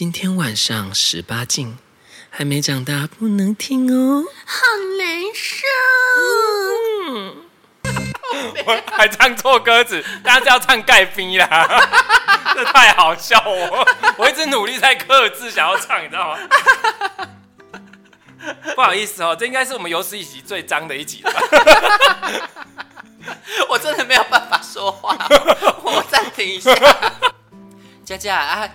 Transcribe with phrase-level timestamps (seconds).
[0.00, 1.76] 今天晚上十八禁，
[2.30, 4.62] 还没长大不能听哦，好
[4.96, 5.66] 难受。
[7.10, 7.36] 嗯，
[8.64, 11.46] 我还唱错歌词，大家是要唱盖冰啦，
[12.56, 13.86] 这太好笑我，
[14.16, 17.28] 我一直努力在克制想要唱，你知道吗？
[18.74, 22.48] 不好意思哦，这应该是我们有史以来最脏的一集了。
[23.68, 25.14] 我真的没有办法说话，
[25.82, 26.72] 我暂停一下。
[28.10, 28.68] 佳佳啊，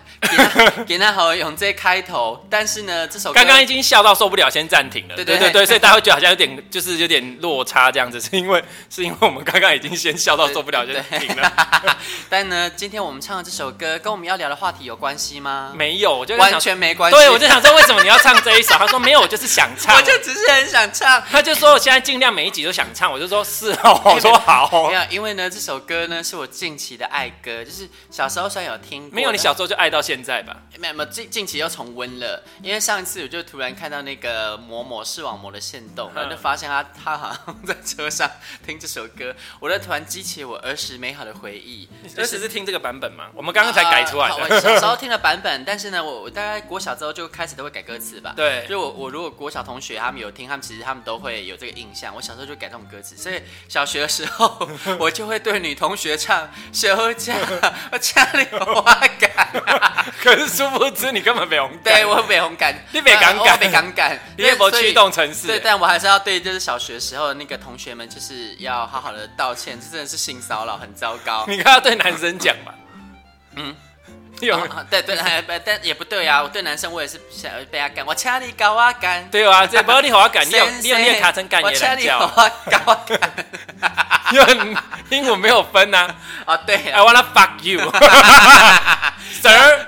[0.88, 5.16] 给那 好用这开头，但是呢，这首歌刚刚已经笑到受不了，先暂停了。
[5.16, 11.52] 对对对对，所以大家会觉得好像有点，就是有点落差这样子，是因为是因为我们刚刚已经先笑到受不了，就停了。
[12.30, 15.74] 但呢，今天我们唱的这首歌跟我们要聊的话题有关系吗？
[15.76, 17.18] 没有，我就完全没关系。
[17.18, 18.76] 对，我就想说，为什么你要唱这一首？
[18.76, 21.22] 他说没有，我就是想唱，我就只是很想唱。
[21.30, 24.70] 他就说我现在尽量每一集都想唱，我就说是哦，我说好。
[24.88, 30.02] 没有，因为呢，这首歌呢是我近期的爱歌，就是小时候虽然有听过，没有，你小时候就爱到。
[30.06, 38.30] 现在吧，没有没有，近近期又重温了，因为上一次我就突然看到那个某某视网膜的线动，然后就发现他他好像在车上
[38.64, 41.90] 听这首歌，我就突然激起我儿时美好的回忆。
[42.18, 43.32] 儿时是听这个版本吗？
[43.34, 44.36] 我们刚刚才改出来的。
[44.36, 48.34] 我小时候 听的版本，但是呢，我我大概国小之后就开始都会改歌词吧。
[48.36, 52.14] 对，就我我如果国小同学他们有听，他们其实他们都会有这个印象。
[52.16, 57.34] 我小时候就改这种歌词，所以小学的时候我就会对女同学唱“休假
[57.92, 59.32] 我家里有花感”。
[60.22, 65.48] 可是殊不知你根本没红感，对我没红感，你没敢感，没敢感， 你也没驱动城市。
[65.48, 71.46] 对，但我还是要对就是小学时候的那个同学们，就是要好好的道歉，这真的是性骚扰，很糟糕。
[71.50, 72.74] 你刚要对男生讲嘛？
[73.56, 73.76] 嗯，
[74.42, 75.18] 有、哦，对对，
[75.64, 83.32] 但也不对啊，我对男生我也是想被他干，我掐你搞我干，对啊，这不要你好我干，你有你有你也卡成干也来叫，我搞我干，
[84.32, 84.78] 因为
[85.10, 86.16] 英文没有分呐。
[86.46, 87.92] 啊， 对，I wanna fuck you，sir。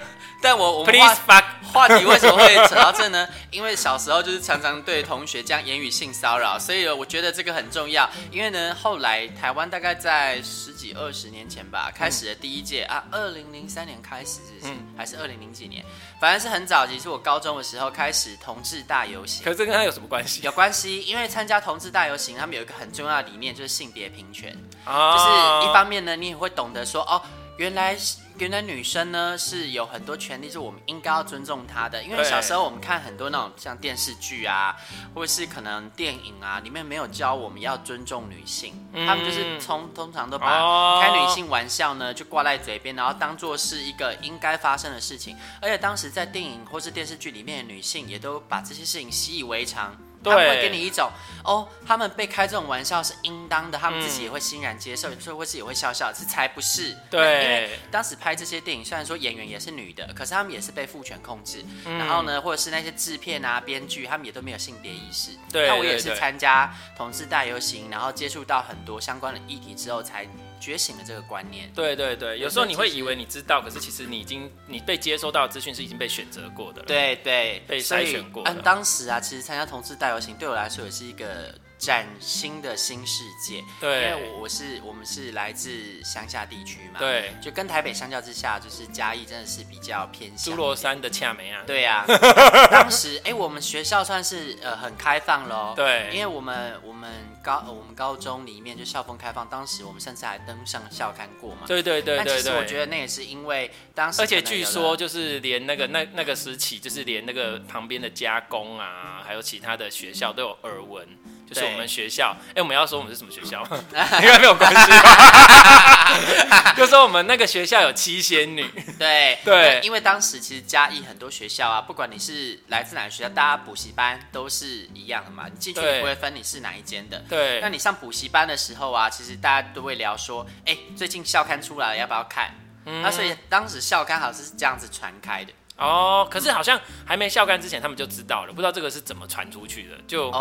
[0.40, 1.44] 但我我们 Please fuck
[1.74, 3.28] 话题为什么会扯到这呢？
[3.50, 8.08] 因为小时候就是常常对同学这样言语性骚扰，所以我觉得这个很重要。
[8.32, 14.74] 因为呢，后来台湾大概在十几二十年前吧，开始了第一届啊，二零零三年开始是是？
[14.74, 15.84] 嗯、还是二零零几年？
[16.20, 19.44] 反正是很早其实我高中的时候开始同志大游行。
[19.44, 20.42] 可是这跟他有什么关系？
[20.42, 24.56] 有关系，因为参加同志大游行，他们有一个很重要的理念，就是性别平权。
[24.86, 27.22] 哦、就是一方面呢，你也会懂得说哦。
[27.58, 27.98] 原来
[28.40, 32.04] 原来女生呢是有很多权利，是我们应该要尊重她的。
[32.04, 34.76] 因为小时候我们看很多那种像电视剧啊，
[35.14, 45.36] 或者是可能电影啊，里面没有教我们要尊重女性，嗯、他们就是通通常都把开女性玩笑呢就挂在嘴边，然后当做是一个应该发生的事情。
[45.62, 49.98] 而且当时在电影或是电视剧里面的女性也都把这些事情习以为常。
[50.24, 51.10] 他们会给你一种
[51.44, 56.12] 哦，他们被开这种玩笑是应当的，他们自己也会欣然接受，所以会自己也会笑笑。
[56.12, 61.64] 这才不是对，因为当时拍这些电影，虽然说演员也是女的，可是他们也是被父权控制。
[61.86, 65.32] 嗯、然后呢，或者是那些制片啊、编剧，他们也都没有性别意识。
[65.52, 70.28] 对，那我也是参加同志大游行，然后接触到很多相关的议题之后才。
[70.60, 78.44] 觉醒了这个观念，对对对，有时候你会以为你知道，可是其实你已经你被接收到的资讯是已经被选择过的了，对对，被筛选过。
[78.46, 81.54] 嗯，当时啊，其实参加同志大游行对我来说也是一个。
[81.78, 90.54] 崭新的新世界，对，因为我是我们是来自乡下地区嘛，对，就跟台北相较之下，就是嘉义真的是比较偏乡。
[90.54, 92.18] 诸罗山的恰梅啊，对呀、啊，
[92.72, 97.12] 当时哎、欸，我们学校算是呃很开放喽，对，因为我们我们
[97.44, 102.26] 高我们高中里面就校风开放，当时我们甚至还登上校刊过嘛，对对对对对。
[102.26, 111.08] 但其实我觉得那也是因为当时，而且据说就是连那个那那个时期，就是连那个旁边的加工啊，还有其他的学校都有耳闻。
[111.48, 113.64] 就是我们学校，哎、欸，我们要说我们是什么学校，
[114.22, 116.74] 应该没有关系吧。
[116.76, 118.64] 就说我们那个学校有七仙女，
[119.00, 127.24] 对对，因为当时其实嘉义很多学校啊，不管你是来自哪个学校，大家补习班都是一样的嘛，你进去也不会分你是哪一间的。
[127.30, 132.54] 对，那你上补习班的时候啊，其实大家都会聊说，哎、欸，最近校刊出来了，要不要看？
[132.90, 135.52] 嗯、那所以当时校刊好像是这样子传开的。
[135.78, 140.32] 哦，可是好像还没校刊之前，他们就知道了，不知道这个是怎么传出去的，就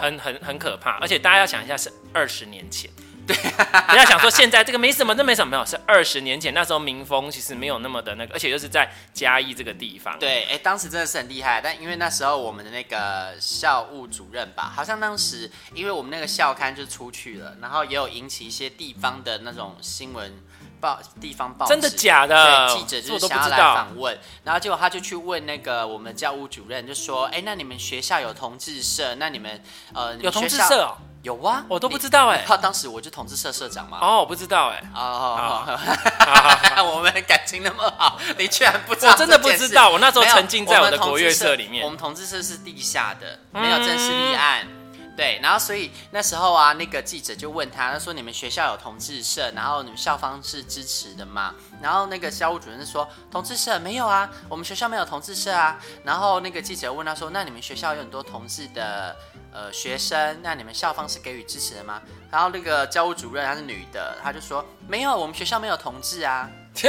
[0.00, 0.98] 很很很可怕。
[1.00, 2.90] 而且大家要想一下，是二十年前，
[3.26, 3.36] 对，
[3.88, 10.18] 不要想说现在这个没什么，那没什么，没有，是二十年前，那时候民风其实没有那么的那个，而且又是在嘉义这个地方。
[10.18, 20.32] 对，哎、欸，当时真的是很厉害，但因为那时候我们的那个校务主任吧，好像当时因为我们那个校刊就出去了，然后也有引起一些地方的那种新闻。
[20.80, 22.68] 报地方报真的假的？
[22.68, 29.14] 对，记者就是想要来访问，然后结果他就去问那个我们教务主任，就说：“哎，那你们学校有同志社？
[29.16, 29.62] 那你们
[29.92, 30.96] 呃，有同志社哦？
[31.22, 32.44] 有啊，我都不知道哎。
[32.46, 33.98] 他 当时我就同志社社长嘛。
[34.00, 34.82] 哦，我不知道哎。
[34.94, 35.64] 哦，
[36.94, 39.12] 我们感情那么好，你居然不知道？
[39.12, 41.84] 我真的不知道，我那时候沉浸在我的国乐社里面。
[41.84, 44.68] 我们同志社是地下的，没有正式立案。
[45.16, 59.16] 对，然后所以那时候啊，那个记者就问他，他说：“你们学校有同志社，然后你们校方是支持的吗？”然后那个校务主任说：“同志社没有啊，我们学校没有同志社啊。”然后那个记者问他说：“那你们学校有很多同志的
[59.52, 66.46] 呃学生，那你们校方是给予支持的吗？”然后那个教务主任她是女的，她就说：“没有，我们学校没有同志啊。”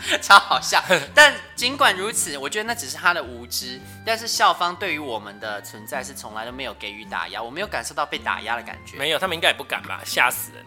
[0.22, 0.82] 超好笑，
[1.14, 3.80] 但尽管如此，我觉得那只是他的无知。
[4.04, 8.96] 但是校方对于我们的存在是从来都没有给予打压，我没有感受到被打压的感觉。
[8.96, 10.00] 没有，他们应该也不敢吧？
[10.04, 10.64] 吓死人！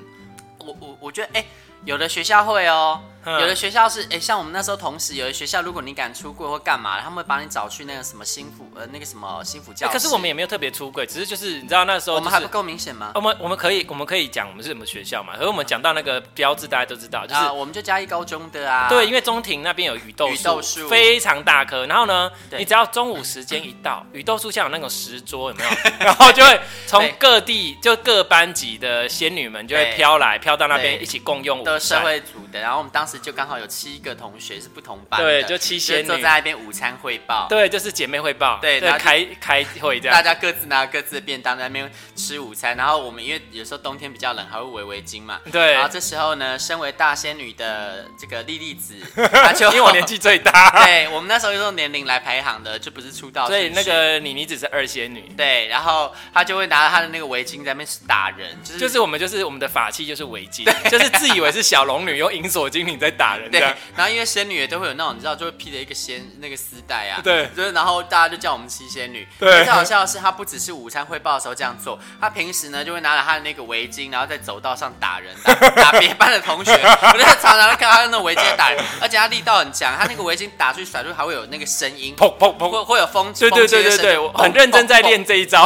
[0.60, 1.48] 我我我觉得，哎、欸，
[1.86, 3.02] 有的学校会哦。
[3.26, 9.94] 有的学校是哎、欸，像我们那时候同时有的学校，如果你敢出柜或干嘛，他们会把你找去那个什么新辅呃那个什么新辅教、欸。
[9.94, 13.12] 可是我们也没有特别出柜，只是就是你知道那时候、就是、我们还不够明显吗？
[13.16, 15.36] 我们我们可以我们可以讲我们是什么学校嘛？
[15.36, 18.88] 可是我们讲到那个标志，大家都知道，就是、啊、我们就嘉义高中的啊。
[18.90, 21.86] 对，因为中庭那边有雨豆树，非常大棵。
[21.88, 25.70] 然后呢，你只要中午时间一到，雨豆树像有那种石桌有没有？
[26.00, 31.74] 然后就会从各地就各班级的仙女们就会飘来飘到那边一起共用午餐。
[31.74, 34.00] 都社会组的，然后我们当时就刚好有七。
[34.00, 36.08] 个同学是不同班的，对，就七仙女。
[36.08, 63.62] 坐在那边午餐汇报，对，就是姐妹汇报，对，然后开开会这样，大家各自拿各自的便当在那边吃午餐，然后我们因为有时候冬天比较冷，还会围围巾嘛，对，然后这时候呢，身为大仙女的这个莉莉子， 她就因为我年纪最大， 对，我们那时候用年龄来排行的，就不是出道，所以那个妮妮只是二仙女，对，然后她就会拿着她的那个围巾在那边打人，就是就是我们就是我们的法器就是围巾，就是自以为是小龙女用银锁精灵在打人，对，
[63.96, 64.60] 然后因为仙女。
[64.60, 69.26] 也都会有那种你知道，就会披着一个仙那个丝带啊，对，就是然后大家就叫我们七仙女。
[69.40, 75.54] 对，最好笑的是，她不只是午餐汇报的时候这样做，她平时呢就会拿着她的那个围巾，然后在走道上打人，打
[75.92, 76.74] 打别班的同学。
[76.74, 85.66] 我就常常看她用那围巾打人，而且她力道很强，她那个围巾打出去甩出去还会有那个声音，砰砰砰，会会有风，对对对对对，我很认真在练这一招。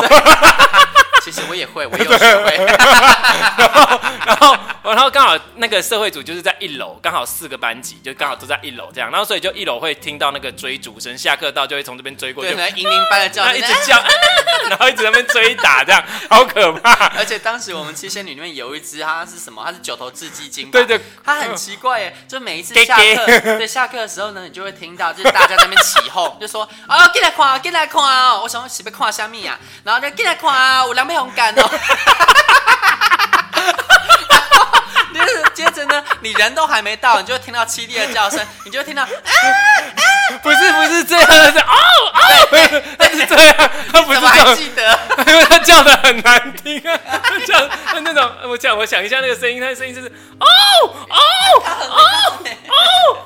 [1.23, 2.57] 其实我也会， 我也有学会。
[4.25, 4.57] 然后。
[4.83, 13.97] 然后刚好那个社会组就是在一楼，刚好四个班级就刚好都在一楼这样，然后所以就一楼会听到那个追逐声，下课到就会从这边追过去，对，银铃般的叫，一直叫，
[14.69, 16.91] 然后一直在那边追打这样，好可怕。
[17.17, 19.63] 而且当时我们七仙女里面有一只，它是什么？
[19.65, 23.25] 它是九头雉鸡精，对对，它很奇怪耶，就每一次下课，
[23.57, 29.57] 对，下课的时候呢，你就会听到就是大家在那边起哄，就说啊，进来看，进来看哦，我想是不看虾米啊？
[29.85, 31.69] 然后就进来看啊，有两杯红干哦。
[35.53, 39.09] 接着呢，你人都还没到，你就会听到凄厉的叫声， 你就会听到啊啊！
[40.41, 41.63] 不是不是这样，是哦
[42.11, 42.19] 哦，
[42.97, 43.55] 他是这样，
[43.93, 46.99] 他不是这样，还记得，因为他叫的很难听啊，
[47.45, 47.69] 叫
[48.01, 50.11] 那种我讲我想一下那个声音，他的声音就是哦
[50.41, 51.17] 哦
[51.63, 52.01] 哦哦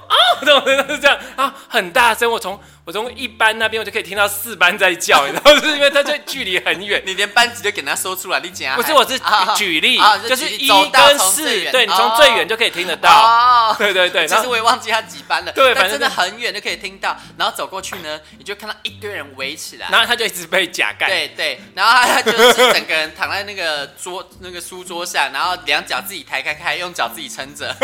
[0.10, 2.62] 哦，这种声音是这样啊，很大声，我从。
[2.88, 5.60] 我从一班那边，我就可以听到四班在叫， 你知道吗？
[5.60, 8.78] 是因为它就距离很远，你连班级都给他说出来，你讲。
[8.78, 9.20] 不是，我是
[9.58, 10.00] 举例，
[10.30, 13.76] 就是一跟四，对，你从最远就可以听得到。
[13.78, 15.52] 对对 对， 其实我也忘记他几班了。
[15.52, 17.14] 对，反正真的很远就可以听到。
[17.38, 21.08] 然后走过去呢，你就看到一堆人围起来，然后他就一直被夹盖。
[21.08, 27.76] 对对，然后他就是整个人躺在那个桌那个书桌上，然后两脚自己抬开开，用脚自己撑着。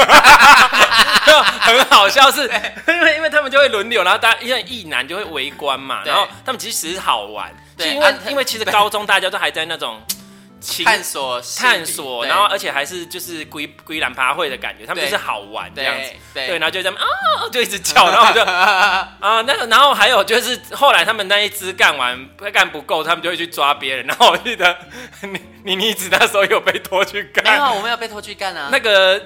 [1.60, 2.50] 很好笑，是
[2.88, 10.00] 因为因为他们就会轮流，然后大家因为一男就会围观嘛，然后他们其实好玩，对，因为因为其实高中大家都还在那种
[10.85, 17.06] 探索探索，然后而且还是就是归归兰趴会的感觉，他们就是好玩这样子，对，然后就这样啊
[17.52, 24.78] 就一直叫，然后就 啊那个，然后还有就是后来他们那一支干完干不够，他们就会去抓别人，然后我记得
[25.23, 29.21] 你你妮子那时候有被拖去干，没有，我没有被拖去干啊，那个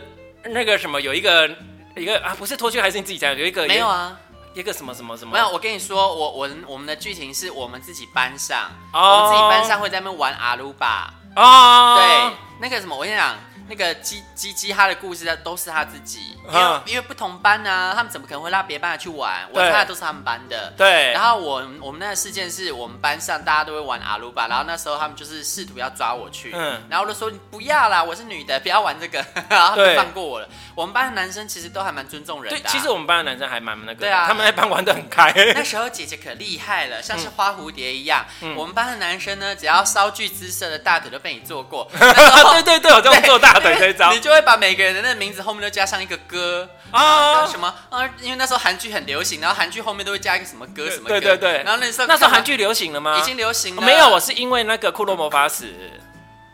[0.45, 1.47] 那个什么有一个
[1.95, 4.17] 一个啊不是拖去还是你自己讲有一个没有啊。
[4.59, 5.33] 一个什么什么什么？
[5.33, 9.03] 没有，我跟你说，我我我们的剧情是我们自己班上，oh.
[9.03, 11.13] 我们自己班上会在那边玩阿鲁巴。
[11.35, 11.99] 哦，oh.
[11.99, 13.35] 对，那个什么，我跟你讲。
[13.67, 19.47] 那个鸡鸡鸡，他的故事都是他自己，因为因为不同班啊，他们怎么可能会拉别班的去玩？
[19.51, 20.73] 我看的都是他们班的。
[20.77, 21.11] 对。
[21.13, 30.47] 然后我我们那个事件是我们班上大家都会玩阿鲁巴，然后那时候他们就是试图要抓我去，嗯，然后我就说你不要啦，我是女的，不要玩这个， 然后他们放过我了。
[30.75, 32.59] 我们班的男生其实都还蛮尊重人的。
[32.59, 35.33] 对，其实我们班的男生还蛮那个，对啊，他们那班玩的很开。
[35.53, 38.25] 那时候姐姐可厉害了，像是花蝴蝶一样。
[38.55, 41.89] 我们班的男生呢，只要稍具姿色的大腿都被你做过。
[41.97, 43.56] 对对对，我这样做大。
[43.59, 48.07] 大腿这一招，你就会把每个人的那个名字后面都加上一个歌啊，什么啊？
[48.21, 51.07] 因为那时候韩剧很流行，然后韩剧后面都会加一个什么歌什么。
[51.07, 51.63] 对对对。
[51.63, 53.17] 然后那时候那时候韩剧流行了吗？
[53.17, 53.81] 已经流行了。
[53.81, 55.73] 没有，我是因为那个库洛魔法使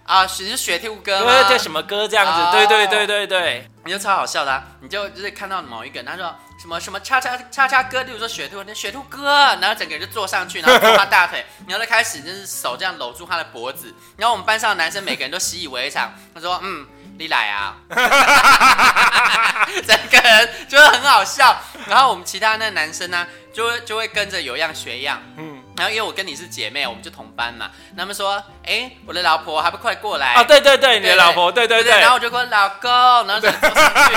[0.05, 2.57] 啊，只是雪兔歌，对对什么歌这样子？
[2.57, 3.69] 对对对对对。
[3.86, 16.88] 你就超好笑的，你就就是看到某一个，他说什么什么叉叉叉叉哥，例如说雪兔，那雪兔哥，然后整个人就坐上去，然后抱他大腿，然后就开始就是手这样搂住他的脖子，然后我们班上的男生每个人都习以为常，他说嗯。
[17.16, 17.78] 你来啊！
[19.86, 21.56] 整个人就是很好笑，
[21.88, 30.36] 然后我们其他那男生呢、就会就会跟着有样学样，嗯，然后因为我跟你是姐妹，我们就同班嘛，他们说，哎、欸，我的老婆还不快过来？
[30.36, 34.13] 哦，对对对，你的老婆，对对对，对，然后我就说老公，然后就坐上去，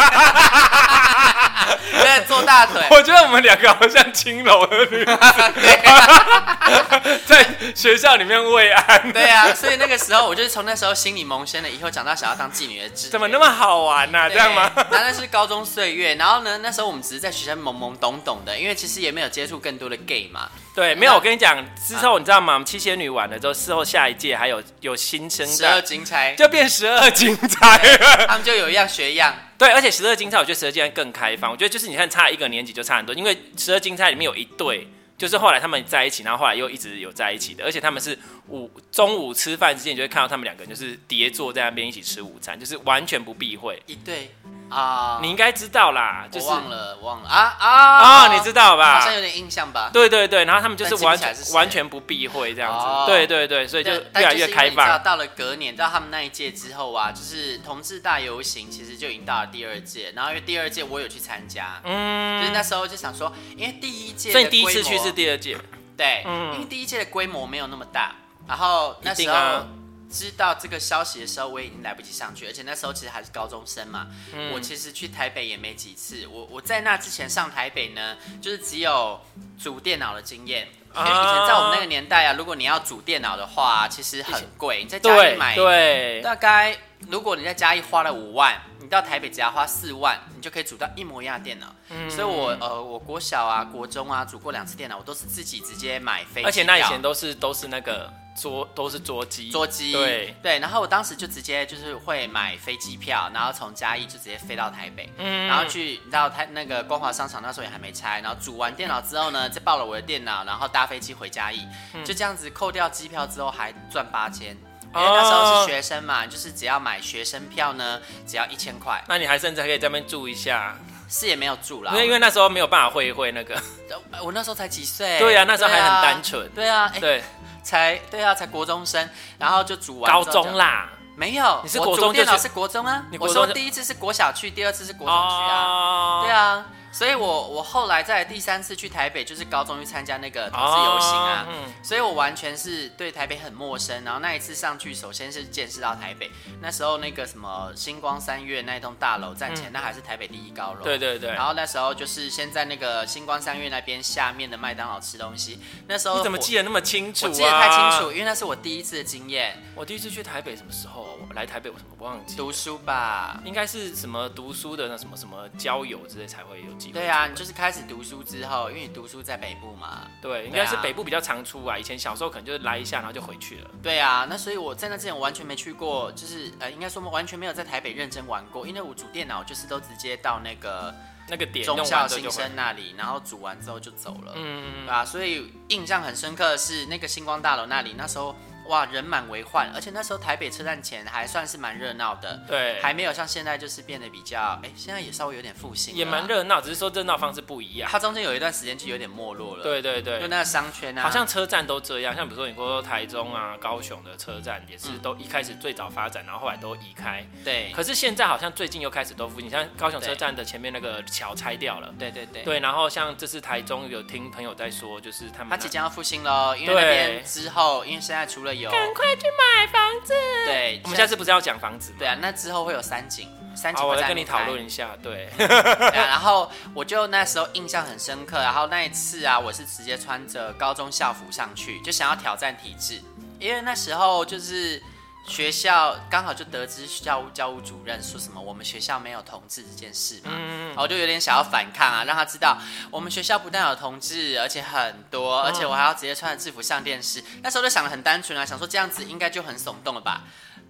[2.05, 2.83] 在坐大腿。
[2.91, 5.17] 我觉得我们两个好像青楼的女子，
[7.25, 9.11] 在学校里面慰安。
[9.13, 13.09] 对啊，所以那个时候我就是从那时候心里萌生了，以后长大想要当妓女的志。
[13.09, 14.29] 怎么那么好玩呢、啊？
[14.29, 14.71] 这样吗？
[14.91, 20.51] 那那是高中岁月，然后呢，那时候我们只是在学校懵懵懂懂的，因为其实也没有接触更多的 gay 嘛。
[20.77, 21.15] 对，没有。
[21.15, 22.63] 我跟你讲，之后你知道吗？
[22.63, 29.35] 七仙女完了之后，事后下一届还有有新生的十二金钗，就变十二金钗了， 他们就有一样学一样。
[29.57, 31.51] 对，而且十二金钗，我觉得十二金钗更开放。
[31.51, 34.87] 我觉得就是你看，差一个年级就差很多，因为十二金钗里面有一对。
[35.19, 38.19] 就是后来他们在一起，然后后来又一直有在一起的，而且他们是
[38.49, 43.83] 午中午吃饭之前，你就会看到他们两个人就是叠坐在那边一起吃午餐，就是完全不避讳。
[43.87, 44.31] 一对
[44.69, 47.29] 啊，你应该知道啦，就是忘了忘了。
[47.29, 47.99] 啊啊。
[47.99, 49.01] 啊，你知道吧？
[49.01, 49.91] 好像有点印象吧？
[49.93, 55.03] 对对对，然后他们就是完全完全不避讳这样子，对对对，所以就越来越开放。
[55.03, 65.57] 到了隔年到他们那一届之后啊，就是同志大游行，其实就已经到了第二届，然后因为第二届我有去参加，嗯，就是那时候就想说，因为第一届，所以第一次去是第二届。
[65.97, 68.13] 对，嗯，因为第一届的规模没有那么大，
[68.47, 69.67] 然后那时候
[70.11, 74.07] 知道这个消息的时候，我已经来不及上去，而且那时候其实还是高中生嘛。
[74.33, 79.21] 嗯，我其实去台北也没几次，我我在那之前上台北呢，就是只有
[79.59, 86.77] 组电脑的经验，因为以前在我们那个年代啊，如果你要组电脑的话，其实很贵，你在家里买，对，大概
[87.09, 88.61] 如果你在家里花了五万。
[88.79, 91.67] 你到台北只要花四万，你就可以组到一模一样的电脑。
[91.89, 96.47] 嗯，所以我呃，我国小啊、国中啊组过两次电脑，我都是自己直接买飞机。
[96.47, 100.59] 而且那以前都是都是那个桌都是桌机，桌机对对。
[100.59, 108.21] 然后我当时就直接就是会买飞机票，然后从嘉义就直接飞到台北，嗯，然后去到台那个光华商场，那时候也还没拆。
[108.21, 111.67] 然后煮完电脑之后呢，再抱了我的电脑，然后搭飞机回嘉义，
[112.05, 114.57] 就这样子扣掉机票之后还赚八千。
[114.95, 119.03] 因为那时候是学生嘛，oh, 就是只要买学生票呢，只要一千块。
[119.07, 120.75] 那你还甚至还可以在那边住一下，
[121.07, 121.93] 是也没有住啦。
[121.93, 123.61] 因为因为那时候没有办法会一会那个，
[124.23, 125.19] 我那时候才几岁。
[125.19, 126.49] 对呀、啊，那时候还很单纯。
[126.55, 127.23] 对啊，欸、对，
[127.67, 130.89] 才对啊，才国中生，然后就组完高中啦。
[131.17, 133.03] 没有，你是国中就电脑是国中啊？
[133.11, 136.19] 你国中我说第一次是国小去，第二次是国中去啊。
[136.19, 136.25] Oh.
[136.25, 136.67] 对啊。
[136.97, 144.03] 所以我，我我后来在第三次去台北，就是高中去参加那个同志游行啊，哦嗯、所以我完全是对台北很陌生。
[144.03, 146.31] 然后那一次上去，首先是见识到台北。
[146.63, 150.83] 那时候那个什么星光三月那一栋大楼站前，嗯、那还是台北第一高楼。
[150.83, 151.31] 对对对。
[151.33, 155.61] 然后那时候就是先在那个星光三月那边下面的麦当劳吃东西。
[155.87, 157.29] 那时候你怎么记得那么清楚、啊？
[157.29, 159.63] 我记得太清楚，因为那是我第一次的经验。
[159.75, 161.19] 我第一次去台北什么时候？
[161.29, 162.37] 我来台北我什么忘记？
[162.37, 167.01] 读书吧，应该是什么读书的那什么什么交友之类才会有机会。
[167.01, 167.73] 对啊，你就是开。
[167.77, 171.77] 始读书之后，因为你读书在北部嘛，对，应该是北部比较常出啊。
[171.77, 173.71] 以前小时候可能就是来一下，然后就回去了。
[173.83, 180.95] 对啊，那所以我在那之前我完全没去过，就是呃，应该说完全没有在台北认真玩过，因为我煮电脑就是都直接到那个
[181.29, 184.33] 那个点中校新生那里，然后煮完之后就走了。
[184.37, 188.35] 嗯，啊，所以印象很深刻的是那个星光大楼那里，那时候。
[188.69, 197.89] 哇，人满为患，而且那时候台北车站前还算是蛮热闹的，对，还没有像现在就是变得比较，哎，现在也稍微有点复兴，也蛮热闹，只是说热闹方式不一样。
[197.91, 207.73] 它中间有一段时间就有点没落了，对对对，就那个商圈啊，好像车站都这样，像比如说你说台中啊、高雄的车站也是都一开始最早发展，然后后来都移开，对。
[207.73, 212.61] 可是现在好像最近又开始都复兴，像高雄车站的前面那个桥拆掉了，对对对，对。
[212.61, 219.27] 然后像这次台中有听朋友在说，就是他们他即将要复兴喽，因为那边之后，因为现在除了有赶快去。
[219.37, 221.93] 买房子，对，我们下次不是要讲房子？
[221.99, 223.83] 对啊，那之后会有三井，三井。
[223.83, 224.97] 好，我再跟你讨论一下。
[225.03, 233.01] 对， 对啊，然后我就那时候印象很深刻，然后那一次啊，我是直接穿着高中校服上去，就想要挑战体质，
[233.39, 234.83] 因为那时候就是。
[235.27, 242.57] 学校刚好就得知教务教务主任说什么我们学校没有同志这件事嘛，嗯，我就有点想要反抗啊，让他知道
[242.91, 247.23] 我们学校不但有同志，而且很多，而且我还要直接穿着制服上电视。
[247.43, 250.23] 那时候就想的很单纯啊，想说这样子应该就很耸动了吧。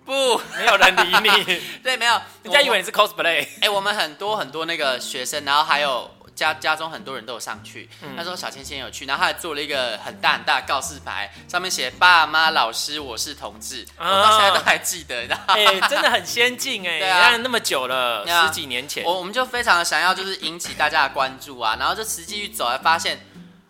[0.05, 1.63] 不，没有人理你。
[1.83, 3.43] 对，没有，人家以为你是 cosplay。
[3.43, 7.89] 哎、欸，我们很多很多那个学生，然后还有家家中很多人都有上去。
[8.03, 15.27] 嗯、那时候小千千有去，然后他还做了一个很大很大的告示牌，上面写“爸妈老师，我是同志”，啊、我到现在都还记得。
[15.47, 23.19] 哎、欸，真的很先进哎， 对啊，那么久了，啊、十几年前，我我们就非常的想要就是引起大家的关注啊，然后就实际去走，才发现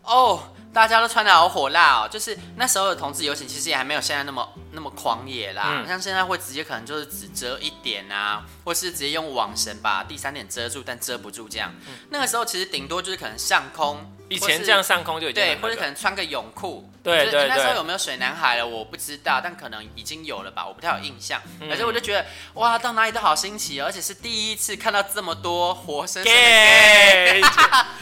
[0.03, 0.43] 哦。
[0.77, 5.69] 大家都穿的好火辣哦，就是那时候的同志游行，其实也还没有现在那么那么狂野啦。
[5.71, 11.73] 嗯、像现在会直接可能就是只遮一点啊，或是直接用网绳把第三点遮住，但遮不住这样。
[11.89, 14.13] 嗯、那个时候其实顶多就是可能上空。
[14.29, 17.49] 以前这样上空就已经对，或者可能穿个泳裤，对对对。
[17.49, 18.67] 那时候有没有水男孩了？
[18.67, 21.41] 我不知道，但可能已经有了吧，我不太有印象。
[21.61, 27.41] 反正我就觉得哇，到哪里都好新奇，而且是第一次看到这么多活生生的 gay。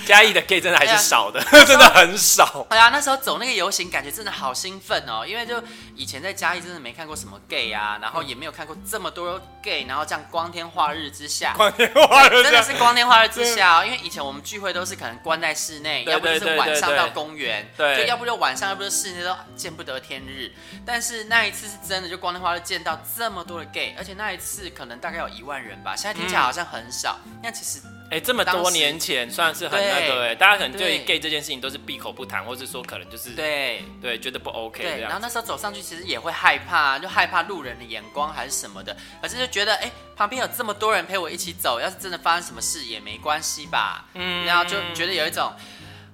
[0.05, 2.67] 嘉义的 gay 真的还是少的，真的很少。
[2.71, 5.63] 哎呀，那时候走那个游行，感觉真的好兴奋哦，因为就
[5.97, 16.05] 以前在嘉义真的没看过什么 gay 啊，然后也没有看过这么多 gay，然后这样光天化日之下，光天化日真的是光天化日之下哦，因为以前我们聚会都是可能关在室内。
[16.05, 20.53] 要不就是晚上到公园，对，就要不就晚上，要不就室内都见不得天日。
[20.85, 25.97] 但是那一次是真的，就光天化日见到这么多的 gay，而且那一次可能大概有一万人吧。
[25.97, 27.81] 现在听起来好像很少，那、嗯、其实
[28.11, 34.83] 哎、欸，这么多年前算是很那个哎，对大家可能对 gay 这件事情都是闭口不谈，或是说可能就是对对觉得不 OK。
[34.83, 44.05] 对，然后那时候走上去其实也会害怕，就害怕路人的眼光还是什么的，可是就觉得哎、欸，旁边有这么多人陪我一起走，要是真的发生什么事也没关系吧。
[44.15, 45.53] 嗯，然后就觉得有一种。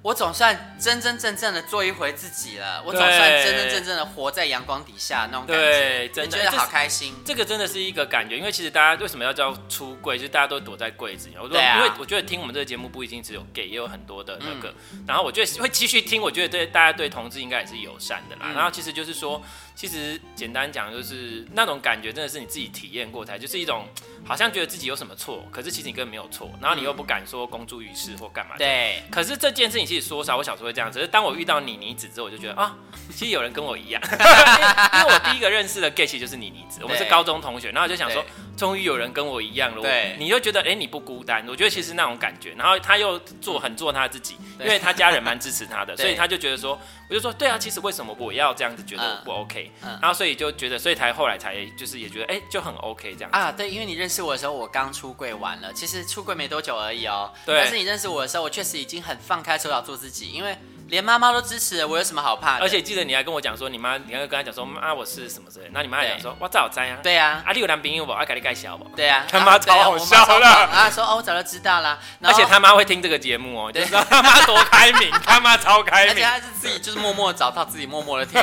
[0.02, 7.14] 我总算真真正正的做一回自己了，我总算真真正正的活在阳光底下那种感觉，对，真的觉得好开心。
[7.25, 11.35] 这个真的是一个感觉，因为其实大家为什么要叫出柜，就是大家都躲在柜子里。
[11.38, 14.73] 我说，因为我觉得听我们这个节目不一定只有 gay，也有很多的那个。
[15.07, 18.52] 然后我觉得会继续听，我觉得对大家对同志应该也是友善的啦。
[18.54, 19.42] 然后其实就是说。
[19.80, 23.87] 其实简单讲，就是那种感觉，真的是你自己体验过才，就是一种
[24.22, 28.56] 好像觉得自己有什么错，可是其实你根本没有错，然后你又不敢说公诸于世或干嘛。
[28.58, 29.02] 对。
[29.10, 32.76] 可是这件事情其实说实话，我小时候会这样，只是当我遇到你妮子之后，我就觉得啊，
[33.10, 38.22] 其实有人跟我一样， 因为我第一个认识的 gay 其实就是你妮子，我们是高中同学，然后我就想说。
[38.56, 41.42] 终于有人跟我一样了，对，你就觉得哎、欸，你不孤单。
[41.49, 53.50] 我觉得其实那种感觉，然后他又做很做他自己，因为他家人蛮支持他的， 所以他就觉得说，我就说对啊，其实为什么我要这样子觉得我不 OK？、然后所以就觉得，所以才后来才就是也觉得哎、欸，就很 OK 这样啊。
[53.52, 57.33] 对，因为你认识我的时候，我刚出柜完了，其实出柜没多久而已哦。
[57.46, 57.56] 对。
[57.56, 60.56] 但是你认识我的时候，我确实已经很放开手脚做自己，因为。
[60.90, 62.64] 连妈妈都支持，我有什么好怕的？
[62.64, 65.70] 而且记得你还跟我讲说，你妈，你还跟她讲说，妈，我是什么之类。
[65.72, 66.98] 那你妈还讲说，我早知啊。
[67.03, 68.12] 对啊，啊，你有男朋友不？
[68.12, 68.85] 我给你介绍不？
[68.96, 70.46] 对啊， 他妈超好笑的。
[70.46, 71.98] 啊，说哦，我早就知道了。
[72.22, 76.12] 而且他妈会听这个节目哦，就知道他妈多开明， 他妈超开明。
[76.12, 78.40] 而且他是自己就是默默找到自己默默的听。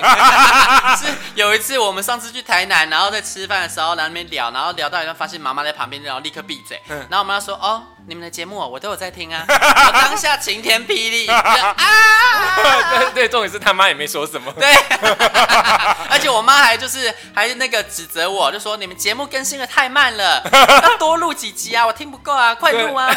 [0.98, 1.06] 是
[1.36, 6.82] 有一次我们上次去台南，然后在吃饭的时候在那边聊，然后聊到一半发现妈妈在旁边，然后立刻闭嘴。
[6.88, 7.84] 然后我妈说哦。
[8.10, 9.44] 你们的节目我都有在听啊！
[9.50, 11.76] 我当下晴天霹雳 啊！
[12.96, 14.50] 对对，重点是他妈也没说什么。
[14.54, 14.66] 对，
[16.10, 20.42] 而且我妈还就是还那个指责我，就说你们节目更新的太慢了，
[20.84, 21.86] 要多录几集啊！
[21.86, 23.08] 我听不够啊，快录啊！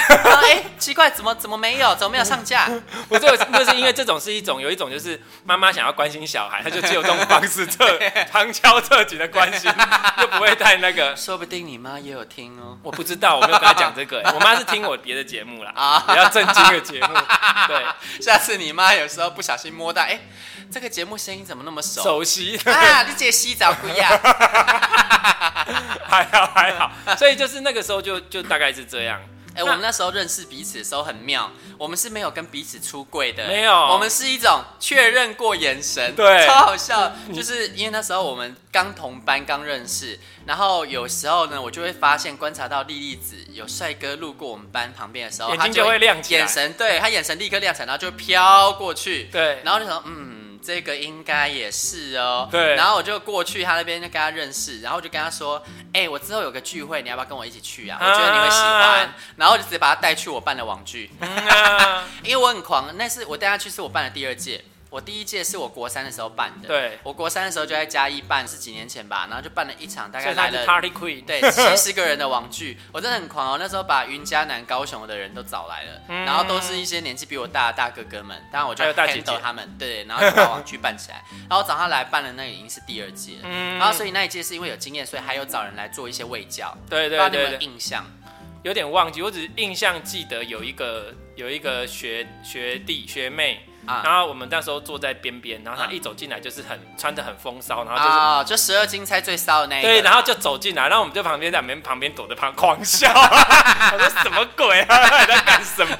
[0.42, 1.94] 哎，奇怪，怎么怎么没有？
[1.94, 2.68] 怎么没有上架？
[3.08, 7.96] 我这就是因为这种是一种有一种就是妈妈想要关心小孩，她就只有这种方式侧
[8.32, 9.72] 旁敲侧击的关心，
[10.20, 11.14] 就不会太那个。
[11.14, 14.20] 说不定你妈也有听哦，我不知道，我没有跟她讲这个。
[14.34, 14.79] 我妈是听。
[14.82, 17.14] 我别的节目啦，啊，比较正经的节目。
[17.68, 17.84] 对，
[18.22, 20.20] 下次你妈有时候不小心摸到，哎、欸，
[20.70, 22.02] 这个节目声音怎么那么熟？
[22.02, 23.02] 熟悉啊！
[23.04, 24.10] 你姐洗澡不一样，
[26.08, 26.92] 还好还好。
[27.16, 29.20] 所以就是那个时候就就大概是这样。
[29.54, 37.12] 哎、欸，我们那时候认识彼此的时候很妙，我们是没有跟彼此出柜的，没有，我们是一种确认过眼神，对，超好笑。
[37.34, 50.39] 就是因为那时候我们刚同班刚认识，然后有时候呢，我就会发现观察到莉莉子有帅哥路过我们班旁边的时候，眼睛就会亮起来，眼神对他眼神立刻亮起来，然后就飘过去，对，然后就说嗯。
[50.62, 52.74] 这个应该也是哦，对。
[52.74, 57.98] 然后我就过去他那边就跟他认识，然后就跟他说：“哎，我之后有个聚会，你要不要跟我一起去啊？
[58.00, 61.10] 我觉得你会喜欢。”然后我就直接把他带去我办的网剧，
[62.22, 62.96] 因为我很狂。
[62.96, 64.62] 那是我带他去，是我办的第二届。
[64.90, 88.04] 我第一届是我国三的时候办的，对，我国三的时候就在嘉义办，是几年前吧，然后就办了一场，大概来了 Party Queen，对，七十个人的网剧， 我真的很狂哦，那时候把云嘉南、高雄的人都找来了，嗯、然后都是一些年纪比我大的大哥哥们，当然我就 handle 他们，对，然后就把网剧办起来， 然后找他来办的那已经是第二届，嗯、然后所以那一届是因为有经验，所以还有找人来做一些卫教，对对对，对，有没有印象？
[88.64, 93.60] 有点忘记，我只是印象记得有一个有一个学学弟学妹。
[93.90, 99.88] 啊、然后我们那时候坐在边边，然后他一走进来就是很穿的很风骚，然后就是、哦、就十二金钗最骚的那一个。
[99.88, 103.10] 对，然后就走进来，然后我们就旁边在边旁边躲着旁狂笑，
[103.92, 105.20] 我说什么鬼啊？
[105.20, 105.96] 你在干什么？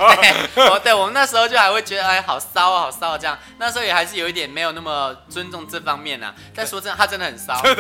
[0.71, 3.37] 我 对，我们那时候就还会觉得哎，好骚啊，好骚啊，这样。
[3.59, 6.35] 那时候也还是有一点没有那么尊重这方面啊。
[6.55, 7.75] 但说真的，他真的很骚， 对，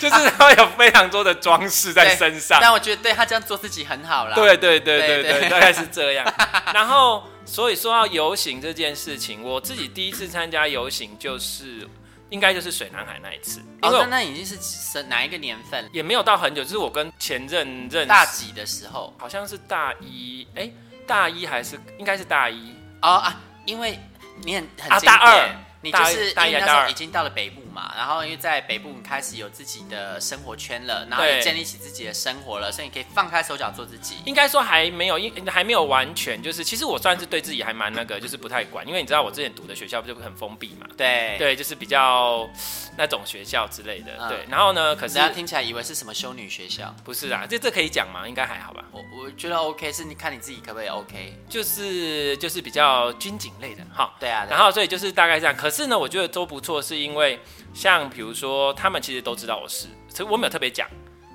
[0.00, 2.58] 就是他有非常多的装饰在身上。
[2.60, 4.34] 但我觉得对他这样做自己很好啦。
[4.34, 6.26] 对对对对对，对，大概是这样。
[6.74, 7.24] 然后。
[7.50, 11.84] 所以说到游行这件事情，我自己第一次参加游行就是，
[12.28, 13.58] 应该就是水南海那一次。
[13.82, 15.90] 哦，那那已经是哪一个年份？
[15.92, 20.74] 也没有到很久，就是我跟前任认识大几的时候，好像是大一，哎、欸，
[21.08, 23.98] 大一还是应该是大一哦啊，因为
[24.44, 25.50] 你很很啊大二。
[25.82, 34.16] 你就是大一那时候已经到了北部嘛，然后因为在北部你开始有自己的生活圈了，然后也建立起自己的生活了，所以你可以放开手脚做自己。
[34.24, 40.86] 应该说还没有，因还没有完全就是，其实我算是对自己还蛮那个，就是不太管，因为你知道我之前读的学校不就很封闭嘛？
[40.96, 42.48] 对对，就是比较
[42.96, 44.12] 那种学校之类的。
[44.18, 46.94] 嗯、对，然后呢，可是大家听起来以为是什么修女学校？
[47.04, 48.28] 不是啊，这这可以讲吗？
[48.28, 48.84] 应该还好吧？
[48.92, 51.34] 我我觉得 OK，是你看你自己可不可以 OK？
[51.48, 54.14] 就是就是比较军警类的哈。
[54.18, 55.56] 对啊，然后所以就是大概这样。
[55.56, 57.40] 可是呢，我觉得都不错，是因为
[57.72, 60.88] 像比如说，他们其实都知道我是，所以我没有特别讲，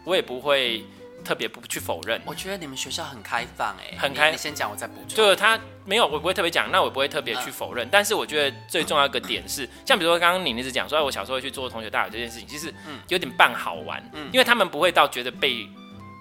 [0.05, 0.85] 我也不会
[1.23, 2.21] 特别不去否认。
[2.25, 4.31] 我觉得你们学校很开放哎、欸，很开。
[4.31, 5.09] 你先讲，我再补充。
[5.09, 7.87] 就是他没有，我不会特别讲，那我不会特别去否认。
[7.87, 12.73] 嗯、但是我觉得最重要一个点是，像比如说刚刚你一直讲说，我小时候去做同学大会这件事情，其实
[13.07, 15.67] 有点半好玩，嗯，因为他们不会到觉得被。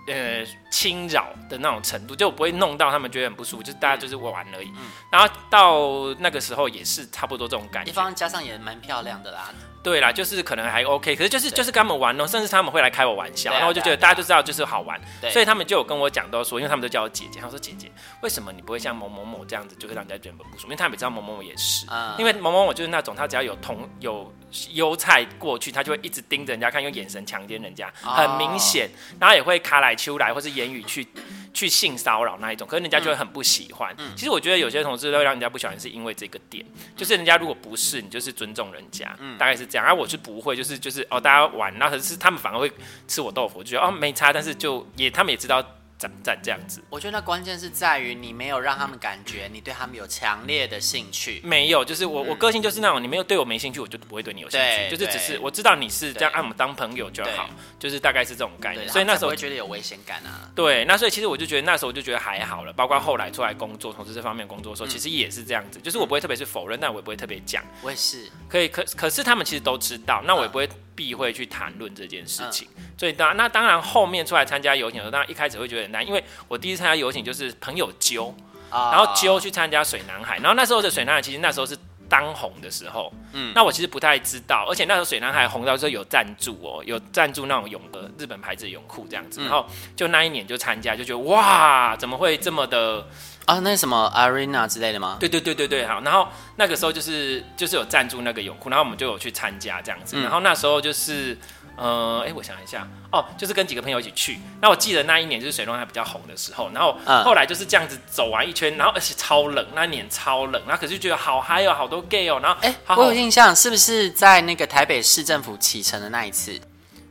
[0.07, 4.69] 呃，侵扰的那种程度，就不会弄到他们觉得很不舒服，就是大家就是玩而已。
[4.77, 7.91] 嗯，然后到那个时候也是差不多这种感觉。
[7.91, 9.51] 一方加上也蛮漂亮的啦。
[9.85, 14.99] 对啦，就是可能还 OK，可是就是就是跟他们玩哦，甚至他们会来开我玩笑，然后我就觉得大家都知道就是好玩，
[15.31, 17.93] 所以他们就有跟我讲到说，因为他们都叫我姐姐，他说姐姐，
[18.23, 20.65] 为什么你不会像某某某这样子，就会让人家觉得不舒服？
[20.65, 21.87] 因为他们也知道某某某也是，
[22.19, 24.33] 因为某某某就是那种他只要有同有
[24.73, 28.89] 优菜过去，他就会一直盯着人家看，用眼神强奸人家，很明显，
[29.21, 31.07] 然后也会卡来秋来，或是言语去。
[31.55, 33.95] 去性骚扰那一种，可是人家就会很不喜欢。
[33.97, 39.87] 嗯、其实我觉得有些同志会让人家不喜欢，是因为这个点，嗯、就是人家如果不是你，就是尊重人家，嗯、大概是这样。
[39.87, 42.69] 而、啊、我是不会，就是就是哦，大家玩，然后可是他们反而会
[43.07, 45.65] 吃我豆腐，就觉得哦没差，但是就也他们也知道。
[45.97, 46.83] 怎么这样子？
[46.91, 51.41] 我觉得那关键是在于你没有让他们感觉你对他们有强烈的兴趣。
[51.45, 54.89] 没有，就是我、嗯、我个性就是那种，你没有对我没兴趣，我就不会对你有兴趣。
[54.89, 58.89] 对就是只是我知道你是这样，按我们当朋友就好，就是大概是这种概念。
[58.89, 60.51] 所以那时候会觉得有危险感啊。
[60.55, 62.73] 对，那所以其实我就觉得那时候我就觉得还好了。
[62.73, 67.63] 包括后来出来工作，从事这方面工作的时候，其实也是这样子，就是我不会特别是否认，但我也不会特别讲。
[67.83, 68.29] 我也是。
[68.49, 70.69] 可以，可可是他们其实都知道，那我也不会。
[70.97, 78.35] 避讳去谈论这件事情，所以当那当然后面出来参加游行的时候，当然一开始会觉得很难，因为我第一次参加游行就是朋友揪，
[78.71, 81.77] 然后揪去参加水南海，然后那时候的水南海其实那时候是
[82.09, 89.65] 当红的时候，嗯，那我其实不太知道，而且那时候水南海红到时候有赞助哦，有赞助那种泳的日本牌子的泳裤这样子，然后
[89.97, 93.07] 就那一年就参加，就觉得哇，怎么会这么的？
[93.47, 95.19] 啊，那什么 Arena 之类的吗？
[95.21, 96.01] 对对对对对，好。
[96.01, 100.17] 然后那个时候就是就是有赞助那个泳裤，然后我们就有去参加这样子。
[100.17, 101.37] 嗯、然后那时候就是，
[101.77, 104.39] 呃，哎，我想一下，哦，就是跟几个朋友一起去。
[104.61, 116.61] 那我记得那一年就是水龙还比较红的时候，然后后来就是这样子走完一圈，然后而且超冷，那一年超冷，然后可是觉得好嗨哦，好多 gay 哦，然后哎，我有印象，是不是在那个台北市政府启程的那一次？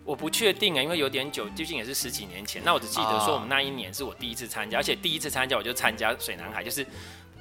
[0.06, 2.62] 我不确定啊，因为有点久，究竟也是十几年前。
[2.66, 6.86] 那我只记得说，我们那一年是我第一次参加，而且第一次参加我就参加水南海，就是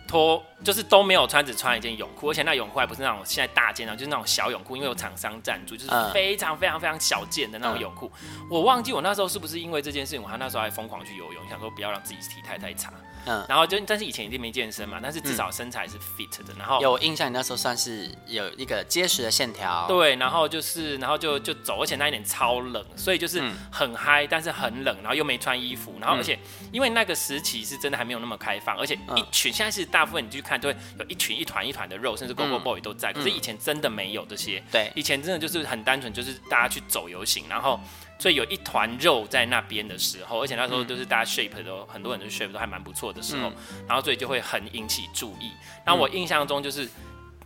[0.07, 8.11] 脱，就是都没有穿，只穿一件泳裤，而且那泳裤还不是那种现在大件的，就是那种小泳裤，因为有厂商赞助，就是非常非常非常小件的那种泳裤。
[8.51, 12.93] 我忘记我那时候是不是因为这件事情，我还那时候还疯狂去游泳，想说不要让自己体态太差。
[13.27, 16.53] 嗯，然后就，但是以前一定没健身嘛，但是至少身材是 fit 的。
[16.59, 19.87] 然后有印象，你那时候算是有一个结实的线条。
[19.87, 26.39] 对，然后就是，然后就就走，而且那一年超冷，所以就是很嗨，但是很冷，然后又没穿衣服，然后而且
[26.73, 34.63] 因为那个时期是真的还没有那么开放，而且一群现在是大部分你去看都会有一群一团一团的肉，甚至 Gogo Boy 都在，可是以前真的没有这些。
[34.71, 37.81] 对，以前真的就是很单纯，就是大家去走游行，然后。
[38.19, 43.53] 所以有一团肉在那边的时候，而且那时候都是大家 shape 都很多人都 shape 都还蛮不错的时候，
[43.89, 45.51] 然后所以就会很引起注意。
[45.85, 46.89] 那我印象中就是，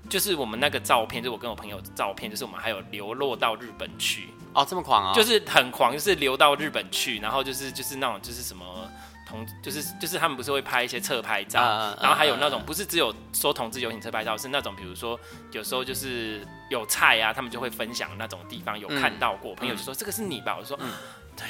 [0.09, 4.29] 就是我们那个照片，就是我跟我朋友的照片，就是我们还有流落到日本去。
[4.52, 5.12] 哦，这么狂啊！
[5.14, 8.90] 就是很狂，就是流到日本去，然后就是就是那种就是什么。
[9.26, 11.60] 同就是就是他们不是会拍一些侧拍照，
[12.00, 15.18] 然后还有那种不是只有说同志游行侧拍照，是那种比如说
[15.50, 20.92] 有时候就是有菜啊，他们就会分享那种地方有看到过，朋友就说这个是你吧，我说嗯，
[21.36, 21.44] 对，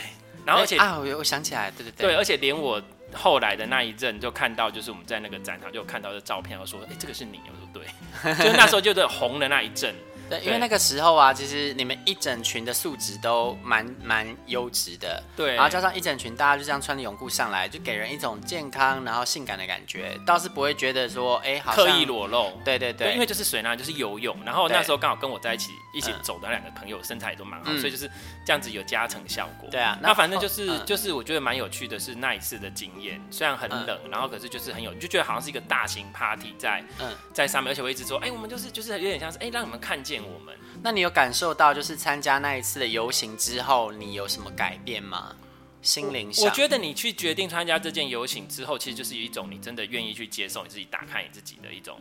[0.45, 2.83] 然后而且啊我我想起来，对对对，对，而且连我
[3.15, 7.85] 后来的那一阵就看到，就是我们在那个展场就看到的照片，我说：“哎、欸，这个是你。”我说：“对。
[8.43, 9.95] ”就是那时候就是红的那一阵。
[10.29, 28.11] 对，因为那个时候啊，其实你们一整群的素质都蛮蛮优质的，对，然后加上一整群大家就这样穿着泳裤上来，就给人一种健康然后性感的感觉，倒是不会觉得说哎，好刻意裸露，对对对，因为就是水呢，就是游泳，然后那时候刚好跟我在一起一起走的两个朋友身材也都蛮好，嗯，所以就是
[28.45, 29.69] 这样子有加成效果。
[29.71, 37.15] 对啊，那反正就是，嗯，就是我觉得蛮有趣的是那一次的经验，虽然很冷，然后可是就是很有，你就觉得好像是一个大型 party 在嗯。
[37.33, 40.55] 在上面，而且我一直说哎，我们就是就是有点像是哎让你们看见我们。
[40.83, 45.35] 那你有感受到，就是参加那一次的游行之后，你有什么改变吗？
[45.83, 46.45] 心灵上？
[46.45, 51.99] 我觉得你去决定参加这件游行之后，其实就是有一种你真的愿意去接受你自己，打开你自己的一种。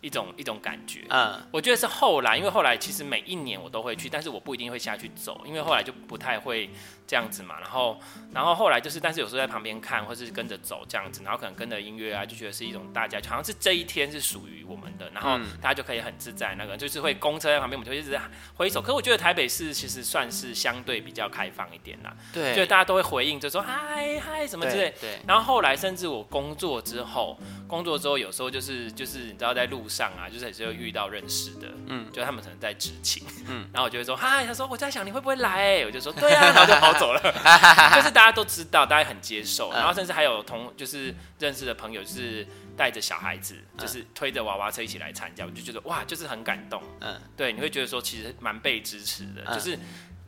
[0.00, 6.70] 一种一种感觉，嗯，我觉得是后来，因为后来其实每一年我都会去，但是我不一定会下去走，因为后来就不太会
[7.06, 7.60] 这样子嘛。
[7.60, 8.00] 然后，
[8.32, 16.54] 然后后来就是，但是有时候在旁边看，或是跟着走这样子，然后可能跟着音乐啊，就觉得是一种大家好像是这一天是属于我们的，然后大家就可以很自在。
[16.54, 18.18] 那个就是会公车在旁边，我们就一直
[18.54, 18.80] 挥手。
[18.80, 24.90] 可是我觉得台北市其实算是相对比较开放一点啦，对，就大家都会回应，就说嗨嗨什么之类。
[24.98, 25.10] 对。
[25.10, 30.70] 对然后后来甚至我工作之后，工作之后有时候就是就是你知道在路上啊，就是也是。
[30.70, 37.20] 遇到认识的，嗯，就他们可能在执勤，嗯， 然后我就会说，嗨，他说我在想你会不会来，我就说对啊， 然后就跑走了，
[37.96, 49.76] 就是大家都知道，大家很接受，然后甚至还有同就是认识的朋友，就是带着小孩子，就是推着娃娃车一起来参加，我就觉得哇，就是很感动，嗯，对，你会觉得说其实蛮被支持的，就是。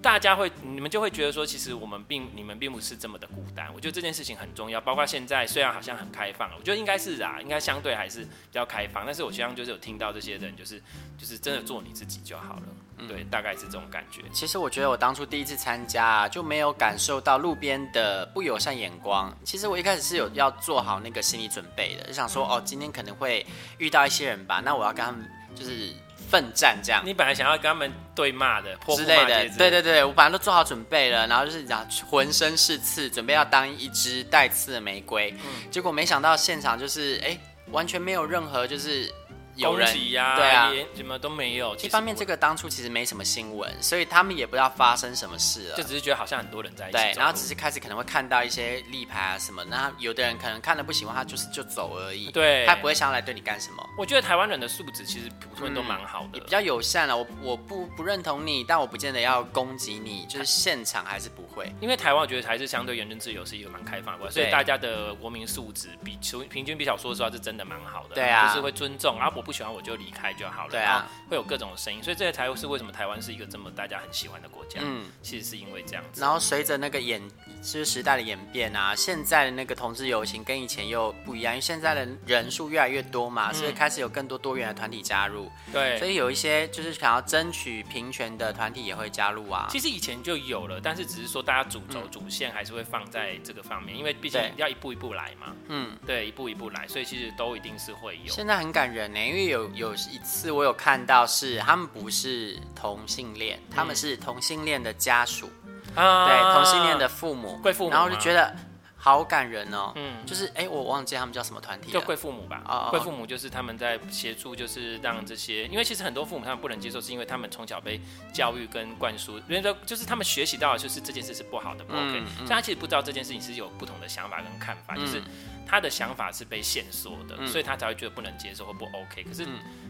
[0.02, 3.72] 大家会，你们就会觉得说，其实我们并你们并不是这么的孤单。
[3.72, 9.06] 我觉得这件事情很重要，包括现在虽然好像很开放了，我觉得应该是啊，应该相对还是比较开放。
[9.06, 10.82] 但是我希望就是有听到这些人，就是
[11.16, 12.62] 就是真的做你自己就好了。
[12.98, 14.22] 嗯、对，大概是这种感觉。
[14.32, 19.32] 其实我觉得我当初第一次参加啊，就没有感受到路边的不友善眼光。
[19.44, 23.46] 其实我一开始是有要做好那个心理准备的，就想说哦，今天可能会
[23.78, 25.94] 遇到一些人吧，那我要跟他们就是。
[26.30, 37.38] 奋战这样，你本来想要跟他们对骂的之类的，对对对，我本来都做好准备了，然后就是讲浑身是刺，准备要当一只带刺的玫瑰，嗯、结果没想到现场就是哎，
[37.70, 39.12] 完全没有任何就是。
[39.54, 41.76] 有人呀，对啊，什么都没有。
[41.76, 46.98] 一方面，这个当初其实没什么新闻，所以他们也不知道发生什么事了，就只是觉得好像很多人在一起。
[46.98, 52.30] 对，然后只是开始可能会看到一些立牌啊什么，那有的人可能看了不喜欢，他就是就走而已。
[52.30, 53.86] 对，他不会想要来对你干什么。
[53.98, 57.16] 我觉得台湾人的素质其实普通人都蛮好的，也比较友善了。
[57.16, 61.70] 我我不不认同你，但我不见得要攻击你，就是现场还是不会。
[61.80, 68.14] 因为台湾我觉得还是相对言论自由是一个蛮开放的，所以大家的国民素质比平均比较说实话是真的蛮好的。
[68.14, 70.32] 对啊，就是会尊重，然后我不喜欢我就离开。
[70.32, 74.80] 就好了，对啊，会有各种声音，所以这个台是为什么台湾是一个这么大家很喜欢的国家？
[74.82, 76.20] 嗯，其实是因为这样子。
[76.20, 77.20] 然后随着那个演，
[77.60, 85.50] 就是时代的演变啊，现在的那个同志游行跟以前又不一样，因为现在的人数越来越多嘛，嗯、所以开始有更多多元的团体加入。
[85.72, 89.66] 对，所以有一些就是想要争取平权的团体也会加入啊。
[89.70, 95.54] 其实以前就有了，但是只是说大家主轴主线还是会放在这个方面，因为毕竟要一步一步来嘛。
[95.68, 98.32] 嗯，对，一步一步来，所以其实都一定是会有。
[98.32, 101.02] 现在很感人呢，因为有有一次我有看。
[101.04, 105.50] 到是他们不是同性恋，嗯、他们是同性恋的家属，
[105.96, 108.54] 啊、对同性恋的父母，贵父母，然后就觉得
[108.96, 109.92] 好感人哦。
[109.96, 112.62] 嗯，就是哎，我忘记他们叫什么团体，就贵父母吧。
[112.64, 118.00] 啊，贵父母就是他们在协助，就是让这些，因为其实很多父母他们不能接受，是因为他们从小被
[118.32, 125.20] 教育跟灌输，人家就是他们学习到的就是这件事是不好的，不 OK，所以他其实不知道这件事情是有不同的想法跟看法，嗯、就是。
[125.66, 129.22] 他的想法是被限缩的，嗯、所以他才会觉得不能接受或不 OK。
[129.24, 129.46] 可是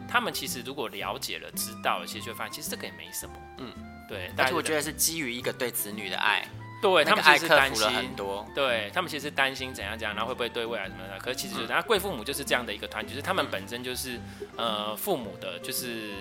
[0.08, 3.34] 他们其实如果了解了、知道了，其实就会发现其实这个也没什么。
[3.58, 3.72] 嗯，
[4.08, 4.30] 对。
[4.36, 6.46] 但是我觉得是基于一个对子女的爱，
[6.80, 8.46] 对他们其实是担心很多。
[8.54, 11.18] 对他们其实是担心怎样怎样，然后会不会对未来什么的。
[11.18, 14.20] 可是其实就是，然后贵父母就是这样的一个团体，就是他们本身就是
[14.56, 16.12] 呃父母的，就是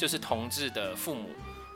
[0.00, 1.30] 就是同志的父母。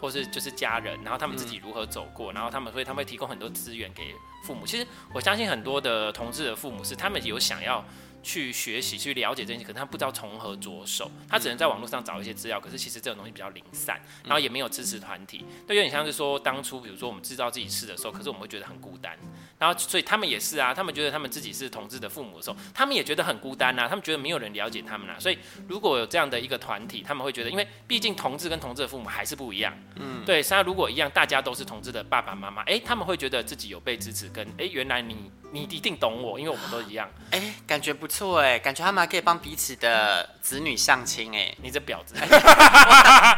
[0.07, 4.15] 或是就是家人，然后他们自己如何走过，嗯、然后他们会他们会提供很多资源给
[4.45, 4.65] 父母。
[4.65, 7.85] 其实我相信很多的同志的父母是他们有想要。
[8.23, 12.59] 去学习、去了解这些，可是他不知道从何着手，他只能在网络上找一些资料。
[12.59, 19.17] 可是其实这种东西比较零散，然后也没有支持团体，都有点像是说当初，比如说我们知道自己是的时候，可是我们会觉得很孤单。
[19.59, 25.17] 然后所以他们也是啊，他们觉得他们自己是同志的父母的时候，他们也觉得很孤单啊，他们觉得没有人了解他们啊。
[25.19, 25.39] 所以
[25.69, 30.43] 如果有这样的一个团体，他们会觉得，因为毕竟同志跟同志的父母还是不一样，嗯，对。
[30.51, 35.31] 那如果一样，大家都是同志的爸爸妈妈，哎，他们会觉得自己有被支持，跟哎，原来你。
[35.53, 37.09] 你一定懂我，因为我们都一样。
[37.31, 41.55] 哎、欸，感觉不错哎，感觉他们还可以帮彼此的子女相亲哎。
[41.63, 42.15] 你这婊子！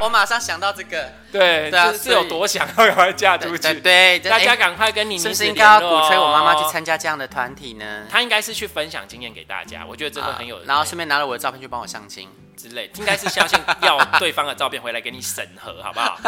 [0.01, 3.81] 我，我马上想到这个，对，对啊，是有多想要赶快嫁出去？
[3.81, 8.07] 对，大家赶快跟你，是不是应该要鼓吹我妈妈去参加这样的团体呢？
[8.11, 10.63] 她应该是去分享经验给大家，我觉得真的很有、啊。
[10.67, 12.29] 然后顺便拿了我的照片去帮我相亲。
[12.59, 16.19] 之类，应该是相信要对方的照片回来给你审核，好不好？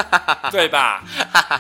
[0.53, 1.03] 对吧？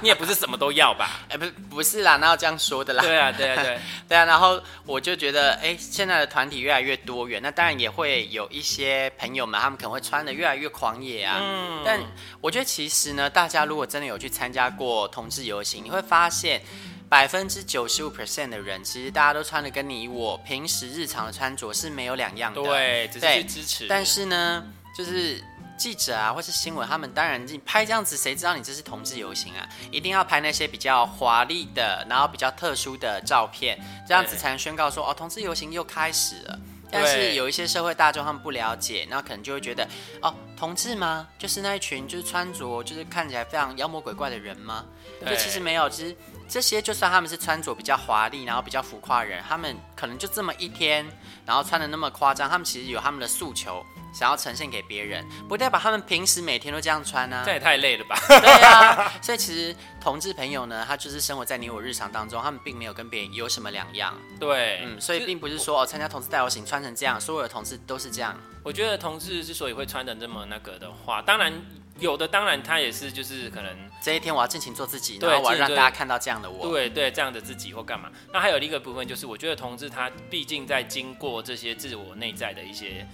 [0.00, 1.22] 你也不是什么都要吧？
[1.28, 3.02] 哎、欸，不，不是啦，哪有这样说的啦？
[3.02, 4.24] 对啊，对啊，对，对啊。
[4.24, 11.38] 然后我就觉得，哎、欸，现在的团体越来越多元，那当然也会有一些朋友们，他们可能会穿的越来越狂野啊。
[11.40, 11.82] 嗯。
[11.84, 11.98] 但
[12.40, 16.62] 我觉得其实呢，大家如果真的有去参加过同志游行，你会发现。
[17.10, 22.62] 百分之九十五 percent 的人，其实大家都穿的跟你我平时日常的穿着是没有两样的。
[22.62, 23.86] 对，只是去支持。
[23.88, 24.64] 但是呢，
[24.96, 25.42] 就是
[25.76, 29.68] 记者啊，或是新闻，他们当然你拍这样子，谁知道你这是同志游行啊？
[29.90, 36.60] 一定要拍那些比较华丽的，然后比较特殊的照片，这样子才能宣告说哦，同志游行又开始了。
[36.92, 39.84] 但是有一些社会大众他们不了解，那可能就会觉得
[40.22, 41.26] 哦，同志吗？
[41.36, 44.84] 就是那一群就是穿着就是看起来非常妖魔鬼怪的人吗？
[45.28, 46.16] 就其实没有，其实。
[46.50, 51.06] 这些就算他们是穿着比较华丽，然后比较浮夸的人，他们可能就这么一天，
[51.46, 57.44] 然后穿的那么夸张，他们其实有他们的诉求想要呈现给别人，不代表他们平时每天都这样穿啊。
[57.46, 58.16] 这也太累了吧？
[58.26, 64.12] 对啊，所以其实同志朋友呢，他就是生活在你我日常当中，他们并没有跟别人有什么两样。
[64.40, 68.36] 对，嗯，所以并不是说哦，参加同志大游行穿成这样，所有的同志都是这样。
[68.64, 71.52] 我觉得同志之所以会穿的这么那个的话，当然。
[71.98, 78.10] 有的当然他也是，就是可能这一天我要尽情做自己，然后我要让大家看到这样的我，对对，这样的自己或干嘛。
[78.32, 83.06] 那还有另一个部分就是，我觉得同志他毕竟在经过这些自我内在的一些。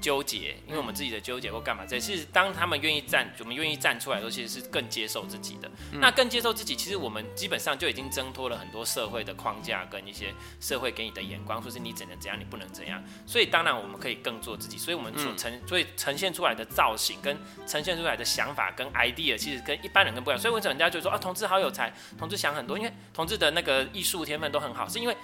[0.00, 5.68] 纠结，因为我们自己的纠结或干嘛，这其实当他们愿意站，我们愿意站出来的时候，其实是更接受自己的。
[5.92, 13.02] 嗯、那更接受自己，其实我们基本上就已经挣脱了很多社会的框架跟一些社会给你的眼光，说是你只能怎样，你不能怎样。
[13.26, 14.78] 所以当然我们可以更做自己。
[14.78, 20.40] 所以我们所呈，所以呈现出来的造型跟呈现出来的想法跟 idea，其实跟一般人跟不一样。
[20.40, 25.16] 所以为什么人家就说啊，同志好有才，同志想很多，因为同志的那个艺术天分都很好，是因为。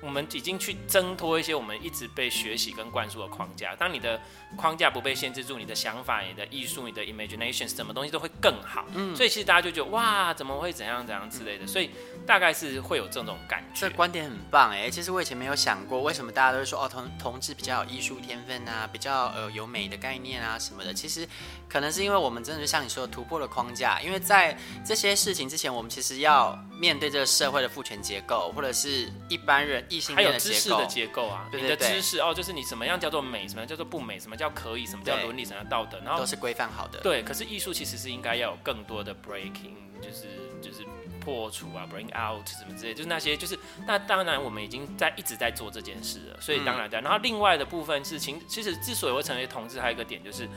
[0.00, 3.74] 我们已经去挣脱一些我们一直被学习跟灌输的框架。
[3.74, 4.20] 当你的
[4.56, 8.86] 框架不被限制住，你的想法、你的艺术、你的 imagination，什么东西都会更好。
[8.94, 11.66] 嗯，所以其实大家就觉得哇，怎么会怎样怎样之类的。
[11.66, 11.90] 所以
[12.26, 13.88] 大概是会有这种感觉。
[13.88, 20.94] 这观点很棒哎，其实我以前没有想过，为什么大家都是说哦，同同志比较有艺术天分啊，比较呃有美的概念啊什么的。
[20.94, 21.28] 其实
[21.68, 29.84] 可能是因为我们真的就像你说的突破了框架，因为在这些事情之前，我们其实要面对这个社会的父权结构，或者是一般人。
[30.14, 37.00] 还有知识的结构啊，对对对，你的知识哦，就是你什么样叫做美，什么样叫做不美，什么叫可以，什么叫伦理，什么叫道德，然后都是规范好的。
[37.00, 40.26] 对，可是艺术其实是应该要有更多的 breaking，就是
[40.60, 40.84] 就是
[41.20, 47.00] 破除啊，bring out 什么之类，就是那些就是那当然我们已经在一直在做这件事了，所以当然在。
[47.00, 50.48] 然后另外的部分是情，其实之所以会成为同志，还有一个点就是。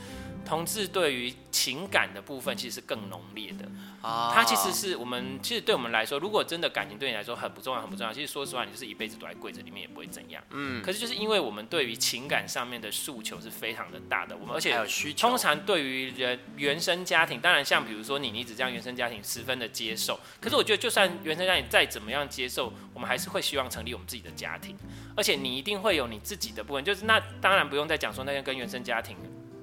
[0.46, 3.70] 同志对于情感的部分其实是更浓烈的，
[4.02, 10.82] 啊，他其实是我们其实对我们来说，如果真的感情对你来说很不重要，很不重要，其实说实话，你就是一辈子躲在柜子里面也不会怎样，嗯。
[10.82, 14.74] 可是就是因为我们对于情感上面的诉求是非常的大的，我们而且
[15.14, 24.78] 通常对于人原生家庭，当然像比如说你，你只这样原生家庭十分的接受，可是我觉得就算原生家庭再怎么样接受，我们还是会希望成立我们自己的家庭，
[25.16, 29.18] 而且你一定会有你自己的部分，就是那当然不用再讲说那些跟原生家庭。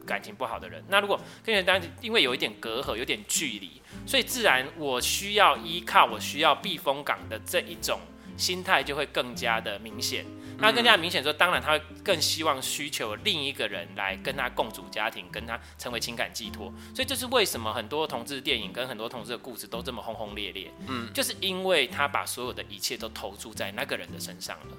[0.06, 8.00] 感情不好的人，那如果跟人当因为有一点隔阂，有点距离，所以自然我需要依靠，我需要避风港的这一种
[8.36, 10.24] 心态就会更加的明显。
[10.58, 16.72] 那更加明显说，当然他会更希望需求另一个人来跟他共组家庭，跟他成为情感寄托。
[16.94, 20.70] 所以这是为什么很多同志电影跟很多同志的故事都这么轰轰烈烈。
[20.86, 24.76] 嗯，就是因为他把所有的一切都投注在那个人的身上了。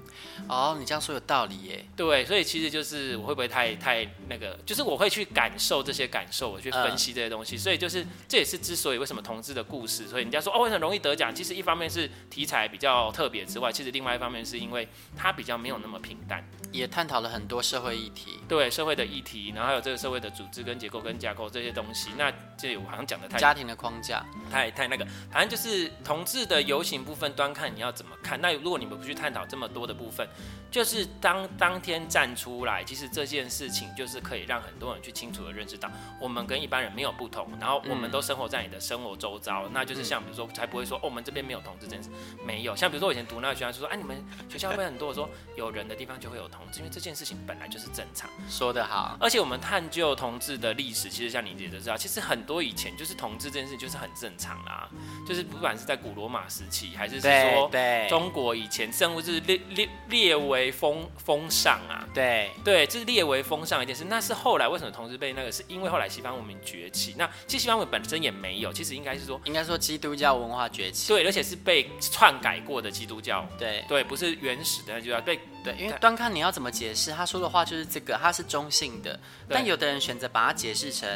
[0.48, 1.84] 哦，你这样说有道理耶。
[1.96, 7.56] 对，所以其实就是我会不会太太那个，就是我会去感受这些感受，我去分析这些东西。
[7.56, 15.67] 所以就是这也是之所以为什么同志的故事，所以人家说哦很容易得奖，其实一方面是题材比较特别之外，其实另外一方面是因为他比较没。
[15.68, 22.08] 没有那么平淡，也探讨了很多社会议题，对社会的议题，然后还有这个社会的组织跟结构跟架构这些东西。
[22.16, 28.40] 那这我好像讲的太家庭的框架，太太那个，反正就是同志的游行部分，端看你要怎么看。
[28.40, 30.26] 那如果你们不去探讨这么多的部分，
[30.70, 39.64] 就是当当天站出来，其实这件事情就是可以让很多人去清楚的认识到，我们跟一般人没有不同，然后我们都生活在你的生活周遭。
[39.66, 42.08] 嗯、那就是像比如说，才不会说哦，我们这边没有同志这件事，
[42.42, 42.74] 没有。
[42.74, 45.08] 像比如说我以前读那个学校就说，哎、啊，你们学校会很多？
[45.08, 45.28] 我说。
[45.58, 48.30] 有人的地方就会有同志，因为这件事情本来就是正常。
[48.48, 54.88] 说得好，而且我们探究同志的历史，其实像你姐都知道，其实很多以前就是同志这件事情就是很正常啦，
[55.26, 57.70] 就是不管是在古罗马时期，还是是说
[58.08, 64.04] 中国以前，甚至列列列为风风尚啊，对对，这是列为风尚一件事。
[64.04, 65.48] 那是后来为什么同志被那个？
[65.50, 67.14] 是因为后来西方文明崛起。
[67.18, 75.40] 那其实西方文明本身也没有，其实应该是说，应该说基督教文化崛起，对，而且是被篡改过的基督教，对对，不是原始的就要被。
[75.64, 79.18] 对，因为端看你要怎么解释，他说的话就是这个，他是中性的，
[79.48, 81.08] 但有的人选择把它解释成。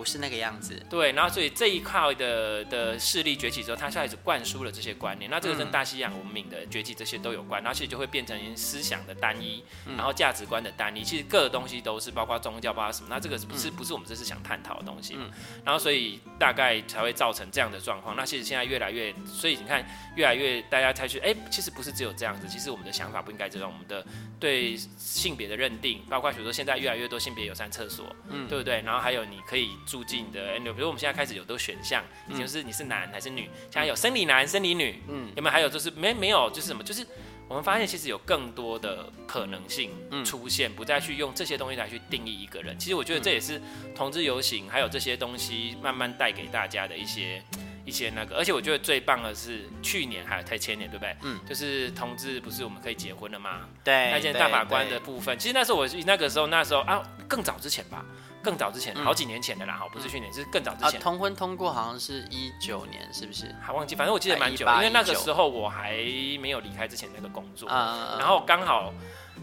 [0.00, 9.62] 不是那个样子，对，然后所以这一块的的势力崛起之后，他开始灌输了这些观念，那这个跟大西洋文明的崛起这些都有关，然后其实就会变成思想的单一，
[9.98, 15.18] 然后价值观的单一，其实各个东西都是包括宗教，包括什么，那这个是不是不是我们这次想探讨的东西，
[15.66, 18.16] 然后所以大概才会造成这样的状况。
[18.16, 19.84] 那其实现在越来越，所以你看
[20.16, 24.02] 越来越大家才去，哎，其实不是只有这样子，其实我们的想法不应该这样，我们的
[24.38, 28.80] 对性别的认定，包括比如说现在越来越多性别友善厕所，嗯，对不对？
[28.80, 29.68] 然后还有你可以。
[29.90, 35.50] 住进的，比如我们现在开始有都选项，以前是你是男还是女，现在有生理男、生理女，嗯，有没有？
[35.50, 36.84] 还有就是没没有，就是什么？
[36.84, 37.04] 就是
[37.48, 39.90] 我们发现其实有更多的可能性
[40.24, 42.78] 出现，不再去用这些东西来去定义一个人。
[42.78, 43.60] 其实我觉得这也是
[43.92, 47.42] 同志游行还有这些东西慢慢带给大家的一些
[47.84, 48.36] 一些那个。
[48.36, 51.16] 而且我觉得最棒的是去年还有才前年，对不对？
[51.22, 53.60] 嗯，就是同志不是我们可以结婚了吗？
[53.84, 58.04] 对，那件大法官的部分，其实那时候我那个时候那时候啊，更早之前吧。
[58.42, 60.98] 更早之前，好几年前的啦，好，不是去年，是更早之前。
[60.98, 63.54] 啊，同婚通过好像是一九年，是不是？
[63.60, 65.92] 还忘记，反正我记得蛮久，因为那个时候我还
[66.40, 68.94] 没有离开之前那个工作，然后刚好，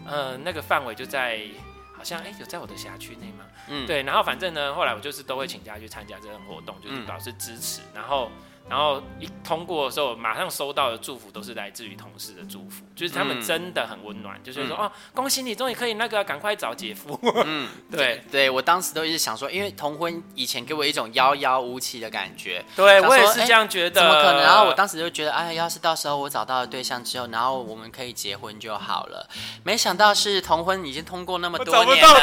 [0.04, 1.42] 呃，那个范围就在，
[1.98, 3.44] 好像哎，有在我的辖区内吗？
[3.66, 8.30] 嗯，对，然后反正呢，后来我就是都会请假去参加这种活动，就是表示支持，然后。
[8.68, 17.18] 然后一通过的时候，马上收到的祝福都是来自于同事的祝福，就是他们真的很温暖，嗯、就是说、嗯、哦，恭喜你终于可以那个赶快找姐夫。
[17.46, 24.42] 嗯， 对对，我当时都一直想说，因为同婚以前给我一种遥遥无期的感觉，对我也是这样觉得，怎么可能？
[24.42, 29.26] 然后我当时就觉得，哎，要是到时候我找到了对象之后，然后我们可以结婚就好了。
[29.64, 32.20] 没想到是同婚已经通过那么多年了，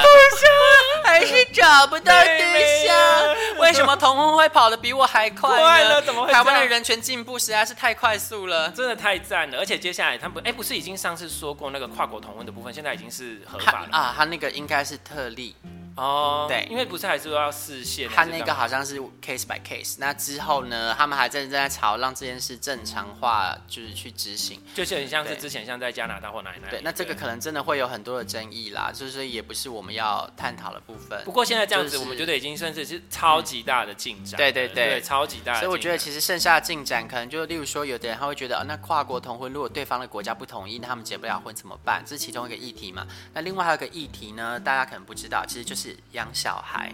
[1.04, 2.96] 还是找不到对象。
[3.60, 6.00] 为什么同婚会跑得比我还快呢？
[6.06, 6.35] 怎么会？
[6.36, 9.58] 台湾的人权进步实在是太快速了，真的太赞了！
[9.58, 14.14] 而且接下来他们哎，不是已经上次说过那个跨国同婚的部分，现在已经是合法了啊？
[14.18, 15.56] 他那个应该是特例。
[15.96, 19.96] 哦，对，因为不是还是说要视线，他那个好像是 case by case。
[19.98, 26.60] 那之后呢，他们还在正在朝让这件事正常化，就是去执行，就是很像是之前像在加拿大或哪里。
[26.70, 31.22] 对，那这个可能真的会有很多的争议啦，就是也不是我们要探讨的部分。
[31.24, 34.38] 不过现在这样子，我们觉得已经算是是超级大的进展。
[34.38, 35.54] 对对对，超级大。
[35.56, 42.04] 所以我觉得其实剩下的进展，可能就例如说，有的人他会觉得，那跨国同婚，如果对方的国家不同意，那他们结不了婚怎么办？
[42.06, 43.08] 这是其中一个议题嘛。
[43.34, 46.94] 那另外还有个议题呢，大家可能不知道，其实就是养小孩。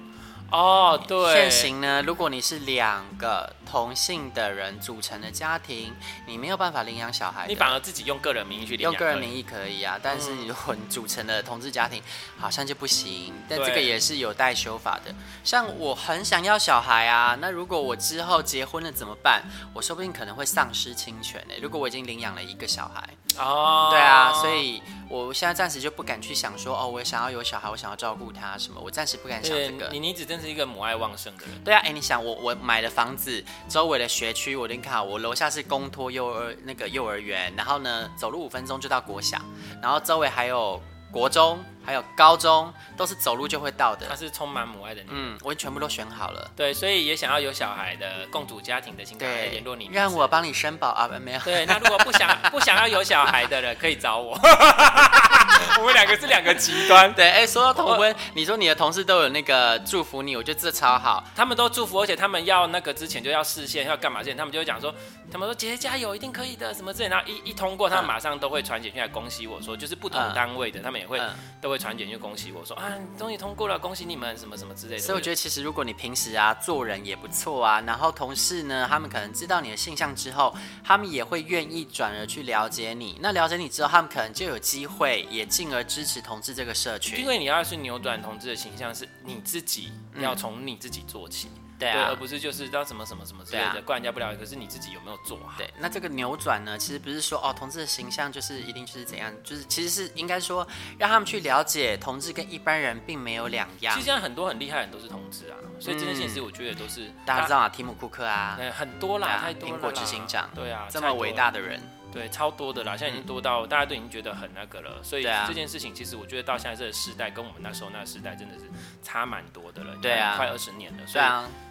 [0.51, 5.93] 孩哦，对，现行呢，如果你是两个同性的人组成的家庭，
[6.27, 12.03] 你没有办法领养小孩，你反而自己用个人名义去领养，用个人名义可以啊，但是如果你组成的同志家庭，
[12.37, 15.15] 好像就不行，但这个也是有待修法的。
[15.43, 19.43] 像我很想要小孩啊，那如果我之后结婚了怎么办？
[19.73, 21.55] 我说不定可能会丧失侵权呢。
[21.61, 24.81] 如果我已经领养了一个小孩，哦，对啊，所以。
[25.11, 29.89] 我现在暂时就不敢去想说哦，我想要有小孩，我想要照顾他什么，我暂时不敢想这个。
[29.91, 31.63] 你你只真是一个母爱旺盛的人。
[31.63, 39.39] 对啊，哎，你想我我买的房子周围的学区，我连看，我楼下是公托幼儿那个幼儿园，然后呢走路五分钟就到国小，
[39.81, 40.81] 然后周围还有。
[41.11, 44.07] 国中还有高中都是走路就会到的。
[44.07, 45.01] 他是充满母爱的。
[45.09, 46.49] 嗯，我全部都选好了。
[46.55, 49.89] 对，所以也想要有小孩的共组家庭的，请来联络你。
[49.91, 51.09] 让我帮你生宝啊？
[51.21, 51.39] 没有。
[51.41, 54.39] 对，那如果不想不想要有小孩的人，可以找我。
[55.81, 57.13] 我们两个是两个极端。
[57.13, 61.23] 对，哎，说到同婚，你说你的同事都有那个祝福你，我觉得这超好。
[61.35, 64.93] 他们都祝福，而且他们要那个之前就要视线，要干嘛之前，他们就会讲说，
[65.29, 67.09] 他们说姐姐加油，一定可以的，什么之类。
[67.09, 71.01] 然后一一通过，他们马上都会传简讯来恭喜我说，就是不同单位的，他们。
[71.01, 75.01] 也会、嗯、都会传简讯恭喜我说啊，终于通过了，恭喜你们什么什么之类的。
[75.01, 83.17] 所以我觉得其实如果你平时啊做人也不错啊，然后同事呢，他们可能知道你的性向之后，他们也会愿意转而去了解你。
[83.19, 87.19] 那了解你之后，他们可能就有机会也进而支持同志这个社群。
[87.19, 91.49] 因为你要是扭转同志的形象，是你自己要从你自己做起。
[91.49, 94.37] 嗯对啊，而不是就是到什么什么什么之类的，怪人家不了解。
[94.37, 95.57] 可是你自己有没有做好？
[95.57, 100.67] 对，那这个扭转呢，其实不是说哦，同志的形象就是一定就是怎样，就是其实是应该说
[100.99, 103.95] 让他们去了解同志跟一般人并没有两样。
[103.95, 111.81] 其实现在很多很厉害的人都是同志啊，所以这件事情我觉得都是大家知道啊，提姆库克啊，很多啦，太多了，苹果执行长，对啊，这么伟大的人。
[112.11, 115.01] 对，超多的啦，现在已经多到、嗯、大家都已经觉得很那个了。
[115.01, 118.65] 所以这件事情，其实我觉得到现在这个时代，跟我们那时候那个时代真的是
[119.01, 119.95] 差蛮多的了。
[120.01, 121.07] 对啊，快二十年了。
[121.07, 121.25] 所以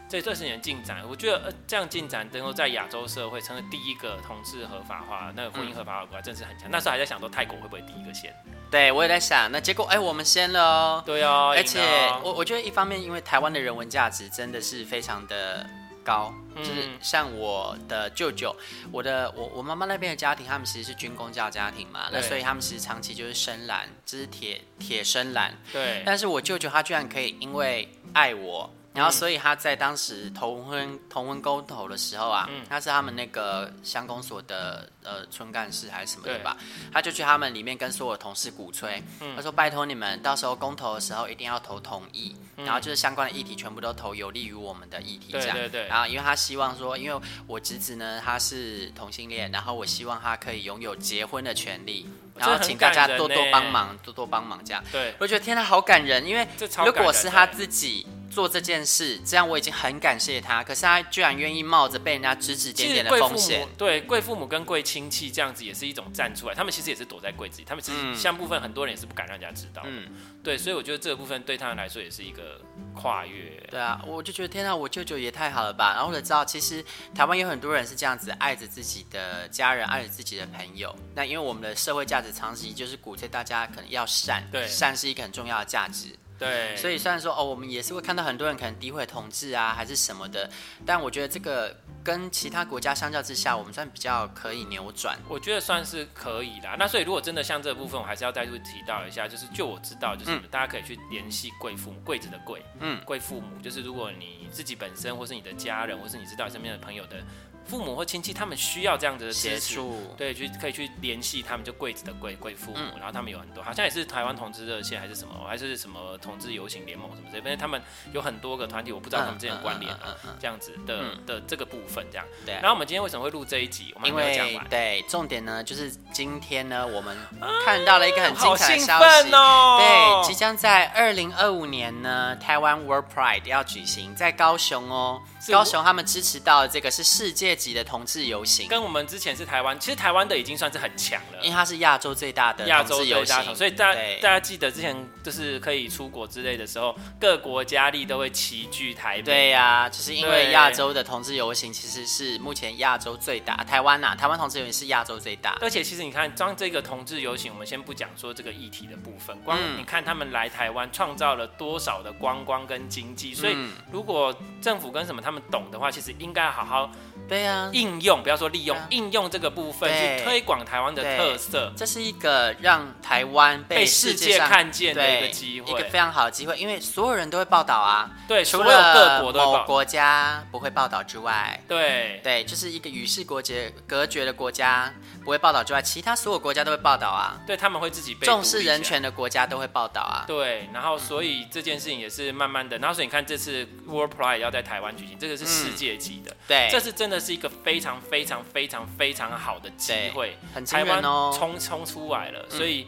[0.08, 6.68] 这这十年进展，我觉得呃这样进展能够在亚洲社会成为第一个同志合法化，那个婚姻合法化国家，真是很强。
[6.68, 8.34] 那时候还在想说泰国会不会第一个先？
[8.70, 11.02] 对，我也在想，那结果哎，我们先了哦。
[11.06, 11.80] 对哦，而且
[12.24, 15.64] 我我觉得一方面，因为台湾的人文价值真的是非常的
[16.04, 18.54] 高，就是像我的舅舅，
[18.90, 25.54] 我的我我妈妈那边的家庭，他们其实是军工教家庭嘛，那所以他们其实长期就是深蓝，就是铁铁深蓝。
[25.72, 28.70] 对，但是我舅舅他居然可以因为爱我。
[28.92, 36.56] 然后，所以他在当时同婚同婚公投的时候啊，嗯、他是他们那个乡公所的呃村干事还是什么的吧，
[36.92, 45.56] 他就去他们里面跟所有同事鼓吹，嗯、他说拜托你们到时候公投的时候一定要投同意，嗯、然后就是相关的议题全部都投有利于我们的议题这样。
[45.56, 45.86] 对对对。
[45.86, 54.82] 然后因为他希望说，因为我侄子呢他是同性恋，然后我希望他可以拥有结婚的权利，然后请大家多多帮忙，多多帮忙这样。
[54.90, 55.14] 对。
[55.20, 56.44] 我觉得天哪，好感人，因为
[56.84, 58.04] 如果是他自己。
[58.30, 60.62] 做这件事，这样我已经很感谢他。
[60.62, 63.66] 可是他居然愿意冒着被人家指指点点的风险。
[63.76, 66.54] 对，贵父母跟贵亲戚这样子也是一种站出来。
[66.54, 69.82] 他们其实也是躲在柜子里，他们其实像部分很多人也是不敢让人家知道。
[69.84, 70.08] 嗯，
[70.42, 72.60] 对，所以我觉得这个部分对他们来说也是一个
[72.94, 73.50] 跨越。
[73.68, 75.94] 对啊，我就觉得天哪，我舅舅也太好了吧。
[75.94, 80.94] 然后我就知道，其实台湾有很多人是这样子爱着自己的家人，爱着自己的朋友。
[81.14, 86.16] 那因为我们的社会价值长期就是鼓吹大家可能要善，对，善是一个很重要的价值。
[86.40, 90.48] 对，所以虽然说哦，我们也是会看到很多人可能诋毁同志啊，还是什么的，
[90.86, 95.18] 但我觉得这个跟其他国家相较之下，我们算比较可以扭转。
[95.28, 96.68] 我觉得算是可以的。
[96.78, 107.22] 那所以如果真的像这部分，我还是要再度提到一下，就是就我知道，就是大家可以去联系贵父母，贵子的贵，嗯，贵父母，就是如果你自己本身或是你的家人，或是你知道你身边的朋友的。
[107.66, 117.80] 父母或亲戚，他们需要这样子的协助，对，去可以去联系他们，就柜子的柜贵父母，嗯、然后他们有很多，好像也是台湾同志热线还是什么，还是什么同志游行联盟什么之类的，因为他们
[118.12, 119.94] 有很多个团体，我不知道他们之间关联
[120.40, 122.26] 这样子的、嗯、的这个部分，这样。
[122.44, 122.54] 对。
[122.54, 123.94] 然后我们今天为什么会录这一集？
[124.04, 127.16] 因为对，重点呢就是今天呢，我们
[127.64, 135.22] 看到了一个很精彩的消息，哦、对，即将在二零二五年呢，台湾 World Pride 要举行在高雄哦。
[135.48, 149.22] 高雄他们支持到的这个是世界级的同志游行，跟我们之前是台湾，其实台湾的已经算是很强了，因为它是亚洲最大的亚洲游行，所以大家大家记得之前就是可以出国之类的时候，各国佳丽都会齐聚台北。
[149.22, 155.56] 对呀，就是因为亚洲的同志游行其实是目前亚洲最大，台湾呐，台湾同志游行是亚洲最大。
[155.60, 163.56] 而且其实你看，装这个同志游行，我们先不讲说这个议题的部分，光你看他们来台湾创造了多少的观光跟经济，所以
[163.90, 166.14] 如果政府跟什么他们懂的话，其实。
[166.20, 166.90] 应该好好
[167.28, 182.20] 对啊，应用不要说利用，应用这个部分去推广台湾的特色，这是一个让台湾被世界看见的一个机会，一个非常好的机会，因为所有人都会报道啊，对，除了各国某国家不会报道之外，对。
[182.22, 184.92] 对，就是一个与世隔绝隔绝的国家
[185.24, 196.36] 不会报道之外，其他所有国家都会报道啊，对，他们会自己被重视人权的国家都会报道啊，对，然后所以这件事情也是慢慢的，然后所以你看这次 World Pride 要在台湾举行，这个是世界级的。
[196.48, 202.86] 对，这是真的是一个非常非常非常非常好的机会，很台湾哦，冲冲出来了，所以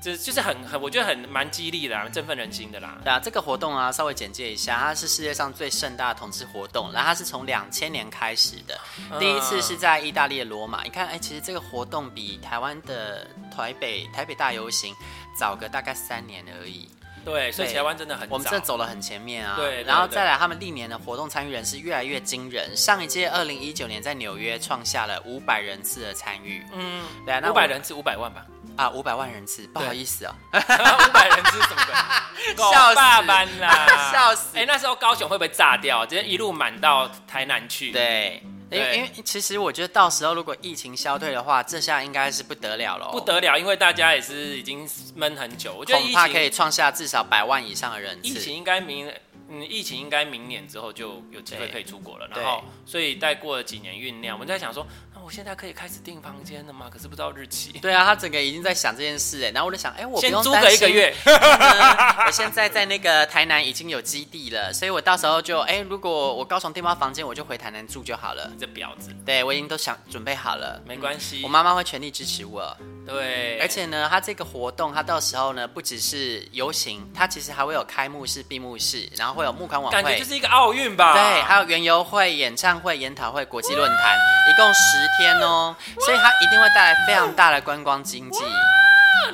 [0.00, 2.98] 这就是很很，我觉得很蛮激励的啦，振奋人心的啦。
[3.04, 8.80] 对啊，这个活动啊，稍微简介一下，它是世界上最盛大的同志活动，然后它是从两千年开始的，
[9.18, 10.82] 第一次是在意大利的罗马。
[10.82, 14.94] 你看，哎，其实这个活动比台湾的台北台北大游行
[15.38, 16.88] 早个大概三年而已。
[17.22, 19.54] 对，所以台湾真的很，我们真的走了很前面啊。
[19.54, 22.74] 对，然后再来，他们历年的活动参与人是越来越惊人。
[22.74, 26.64] 上一届二零一九年在纽约创下了五百人次的参与。
[26.72, 28.46] 嗯，对啊，那五百人次五百万吧？
[28.80, 30.34] 啊，五百万人次，不好意思哦。
[30.54, 32.56] 五百人次什么鬼？
[32.56, 34.56] 笑爸班啦，笑死！
[34.56, 36.06] 哎，那时候高雄会不会炸掉？
[36.06, 37.92] 直接一路满到台南去？
[37.92, 38.42] 对。
[38.70, 43.10] 因为，因为其实我觉得到时候如果疫情消退的话，这下应该是不得了了。
[43.10, 48.28] 不得了，因为大家也是已经闷很久，我觉得恐怕可以创下至少百万以上的人次。
[48.28, 49.12] 疫情应该明，
[49.48, 52.28] 嗯，疫情应该明年之后就有机会可以出国了。
[52.32, 54.86] 然后，所以再过了几年酝酿，我们在想说。
[55.30, 56.86] 我现在可以开始订房间了吗？
[56.92, 57.70] 可是不知道日期。
[57.80, 61.14] 对啊，他整个已经在想这件事哎，然后我就想，哎，我不用先租个一个月。
[61.24, 68.50] 我现在在那个台南已经有基地了，所以我到时候就，哎，如果我高雄订不到房间，我就回台南住就好了。
[68.58, 72.76] 这婊子，对我已经都想准备好了，没关系，我妈妈会全力支持我。
[73.06, 81.12] 对，而且呢，他这个活动，他到时候呢，不只是游行，他其实还会有开幕式、闭幕式，然后会有募款晚会，感觉就是一个奥运吧？
[81.14, 84.18] 对，还有园游会、演唱会、研讨会、国际论坛，
[84.48, 88.38] 一共十天哦，所以它一定会带来非常大的观光经济。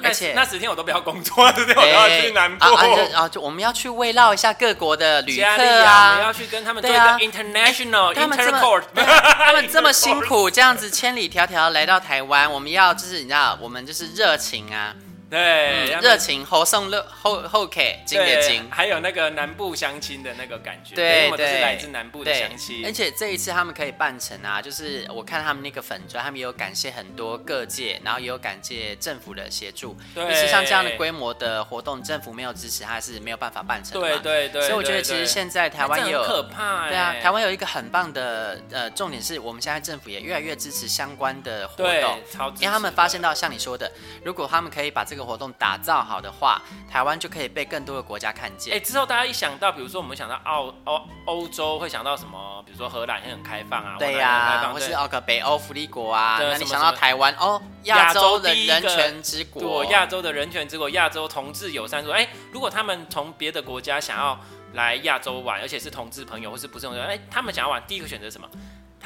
[0.03, 2.83] 而且那十天我都不要工作，对不对我都要去南部啊，
[3.15, 5.47] 啊，啊就我们要去慰劳一下各国的旅客
[5.85, 14.93] 啊，我们要去跟他们做一个 international intercourt， 他们这么辛苦，这样子千里迢迢来到台湾，我们要就是你知道，我们就是热情啊。
[15.29, 22.85] 对，热、嗯、情后送乐后后给金的金，还有那个南部相亲的那个感觉，对，我们都是来自南部的相亲。
[22.87, 29.97] 而且这一次他们可以办成啊，就是我看他们那个粉砖，他们也有感谢很多各界，然后也有感谢政府的协助。
[30.15, 34.19] 对，其实像这样的规模的活动，政府没有支持，他是没有办法办成的。
[34.19, 34.63] 对对对。
[34.63, 42.21] 所以我觉得其实现在台湾也有可怕、欸，对啊，台湾有一个很棒的呃重点是，我们现在政府也越来越支持相关的活动，
[42.61, 43.91] 因为他们发现到像你说的，
[44.23, 46.03] 如果他们可以把这个活动打造。
[46.03, 46.61] 好的话，
[46.91, 48.75] 台湾就可以被更多的国家看见。
[48.75, 52.63] 哎，之后大家一想到，比如说我们想到澳欧欧洲，会想到什么？
[52.67, 56.39] 比如说荷兰也很开放啊，对呀、啊，或是哦个北欧福利国啊。
[56.41, 62.13] 那你想到台湾哦，亚洲的人权之国，亚洲的人权之国，亚洲同志友善国。
[62.13, 64.39] 哎，如果他们从别的国家想要
[64.73, 68.49] 来亚洲玩，而且是同志朋友或是不是同志，哎，他们想要玩，第一个选择什么？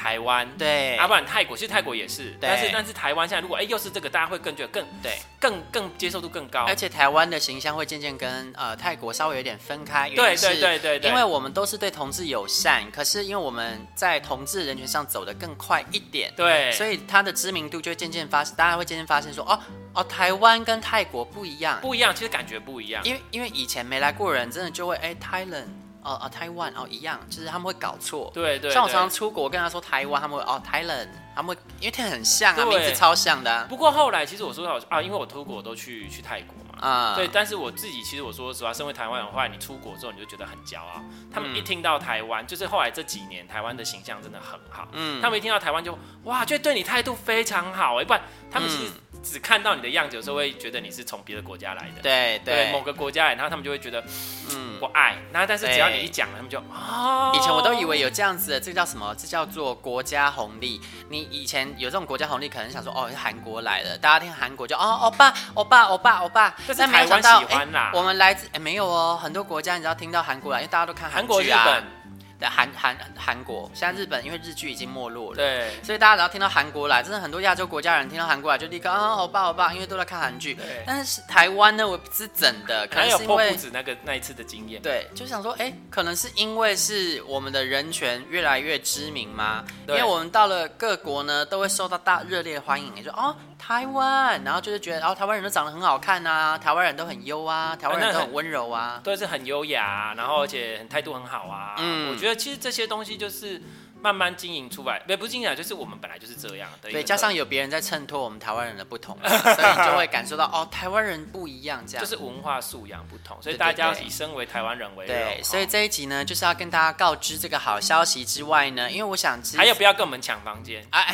[0.01, 0.47] 台湾。
[0.57, 19.59] 对，要、啊、不然泰国，其实泰国也是，但是但是台湾现在如果哎又是这个，大家会更觉得更对，更更接受度更高，而且台湾的形象会渐渐跟呃泰国稍微有点分开，对对对对对，因为我们都是对同志友善，可是因为我们在同志人群上走得更快一点，对，所以它的知名度就会渐渐发，大家会渐渐发现说哦
[19.93, 25.67] 哦台湾跟泰国不一样，不一样，其实感觉不一样，因为因为以前没来过人真的就会哎 Thailand。
[26.03, 28.31] 哦哦，台湾哦一样，就是他们会搞错。
[28.33, 33.65] 对，对对，像我常常出国跟他说台湾，他们会哦 Thailand，他们会因为他很像啊，名字超像的、啊。
[33.69, 41.01] 不过后来其实我说到啊，因为我出国都去去泰国嘛，啊、嗯，对，但是我自己其实我说实话，身为台湾人的话，你出国之后你就觉得很骄傲。
[41.33, 44.87] 他们一听到台湾，就是后来这几年台湾的形象真的很好。
[44.93, 48.91] 嗯，他们一听到台湾就哇，就对你态度非常好哎，不然他们其实
[49.23, 52.01] 只看到你的样子，有时候会觉得你是从别的国家来的。
[52.01, 54.03] 对对，对，某个国家来，然后他们就会觉得
[54.51, 54.71] 嗯。
[54.81, 57.31] 不爱，那但是只要你一讲，他们就哦。
[57.35, 59.13] 以前我都以为有这样子的，这叫什么？
[59.15, 60.81] 这叫做国家红利。
[61.07, 66.55] 你以前有这种国家红利，可能想说哦，是韩国来的，大家听韩国就哦，欧巴，欧巴，欧巴，欧巴。
[66.75, 67.91] 但台湾喜欢啦。
[67.93, 72.00] 我们来自哎，没有哦，很多国家你知道听到韩国来，因为大家都看韩国、啊、日本。
[72.49, 80.55] 韩韩韩国，现在日本因为日剧已经没落了，对，所以大家只要听到韩国来，真的很多亚洲国家人听到韩国来就立刻啊，好棒好棒，因为都在看韩剧。
[80.55, 84.81] 对，但是台湾呢，我不是整的，可能是因为破裤子那个那一次的经验。
[84.81, 89.63] 对，就想说，哎、欸，可能是因为是我们的人权越来越知名吗？
[89.87, 93.35] 因为我们到了各国呢，都会受到大热烈的欢迎，也就哦。
[93.61, 101.75] 台湾，然后就是觉得，哦，台湾人都长得很好看啊，台湾人都很优啊，台湾人都很温柔啊，都是很优雅，然后而且态度很好啊。
[101.77, 103.61] 嗯，我觉得其实这些东西就是。
[104.01, 106.89] 慢慢经营出来，不不经营啊，就是我们本来就是这样的。
[106.89, 115.15] 对，加上有别人在衬托我们台湾人的不同， 所以你就会感受到哦，台湾人不一样，这样就是文化素养不同，所以大家要以身为台湾人为荣。
[115.15, 121.05] 对，所以这一集呢，就是要跟大家告知这个好消息之外呢，因为我想知还有不要跟我们抢房间啊，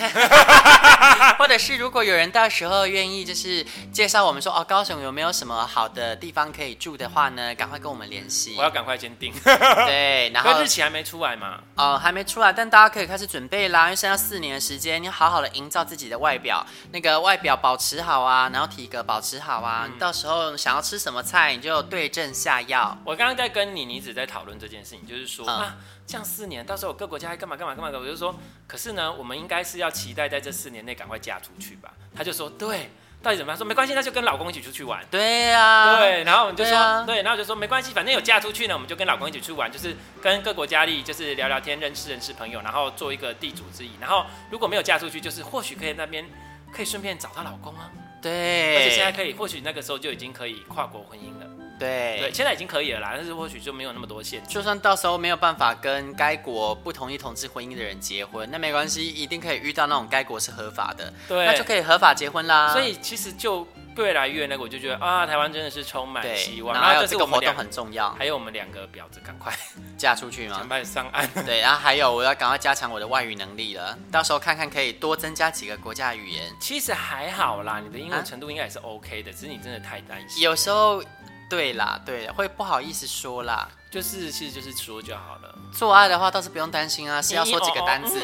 [1.37, 8.55] 或者是如果有人到时候愿意就是介绍我们说哦，高雄有没有什么好的地方可以住的话呢，赶快跟我们联系。
[8.57, 9.33] 我要赶快先订。
[9.43, 11.59] 对，然后 日期还没出来嘛？
[11.75, 13.69] 哦，还没出来，但大家可以开始准备。
[13.69, 22.95] 啦，因为剩下四年的时间，你要好好的营造自己的外表，那个外表保持好啊，然后体格保持好啊，到时候想要吃什么菜，你就对症下药。
[23.03, 31.91] 我刚刚在跟你你一直在讨论这件事情，就是说、嗯、啊，这样四年，到时候各国家还干嘛干嘛干嘛的，我就说，可是呢，我们应该是要期待在这四年内赶快嫁出去吧。
[32.15, 32.91] 他就说，对。
[33.27, 33.57] 到底怎么样？
[33.57, 35.03] 说没关系，那就跟老公一起出去玩。
[35.11, 43.91] 对呀、啊，对，然后我们就说，对，啊、对，然后就说没关系，反正有嫁出去呢，我们就跟老公一起去玩，就是跟各国佳丽就是聊聊天，认识认识朋友，然后做一个地主之谊。
[43.99, 46.25] 然后如果没有嫁出去，就是或许可以那边
[46.71, 47.91] 可以顺便找到老公啊。
[48.21, 51.36] 对，而且现在可以，或许那个时候就已经可以跨国婚姻了。
[51.79, 54.49] 对对，现在已经可以了啦，但是或许就没有那么多限制。
[54.49, 62.71] 就算到时候没有办法跟该国不同意同志婚姻的人结婚，那没关系，一定可以遇到那种该国是合法的，对，那就可以合法结婚啦。
[62.71, 66.73] 所以其实就越来越那个，我就觉得啊，台湾真的是充满希望。
[66.73, 69.53] 然后这个活动很重要，还有我们两个婊子，赶快
[69.97, 70.57] 嫁出去吗？
[70.57, 71.27] 赶快上岸。
[71.45, 76.43] 对，然后还有我要赶快加强我的外语能力了，到时候看看可以多增加几个国家语言。
[76.59, 80.41] 其实还好啦，你的英文程度应该也是 OK 的，啊、只是你真的太担心。
[80.41, 81.03] 有时候。
[81.49, 85.55] 对啦，对，会不好意思说啦，就是其实就是说就好了。
[85.71, 88.19] 做爱的话倒是不用担心啊，是要说几个单字。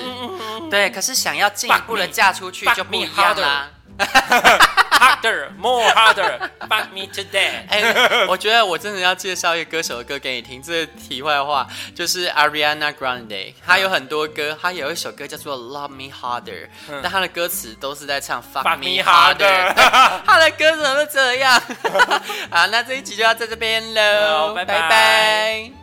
[0.69, 3.69] 对，可是想要进一步的嫁出去就不一样啦。
[5.03, 7.67] harder, more harder, fuck me to death。
[7.69, 10.61] 哎，我觉得我真的要介绍一个歌手的歌给你听。
[10.61, 16.67] 这个题外话就是 Ariana Grande，她有很多歌，她有一首歌叫做 Love Me Harder，
[17.01, 19.73] 但她的歌词都是在唱 fuck me harder。
[20.25, 21.61] 她的歌怎么这样？
[22.49, 25.82] 好，那这一集就要在这边喽，拜拜。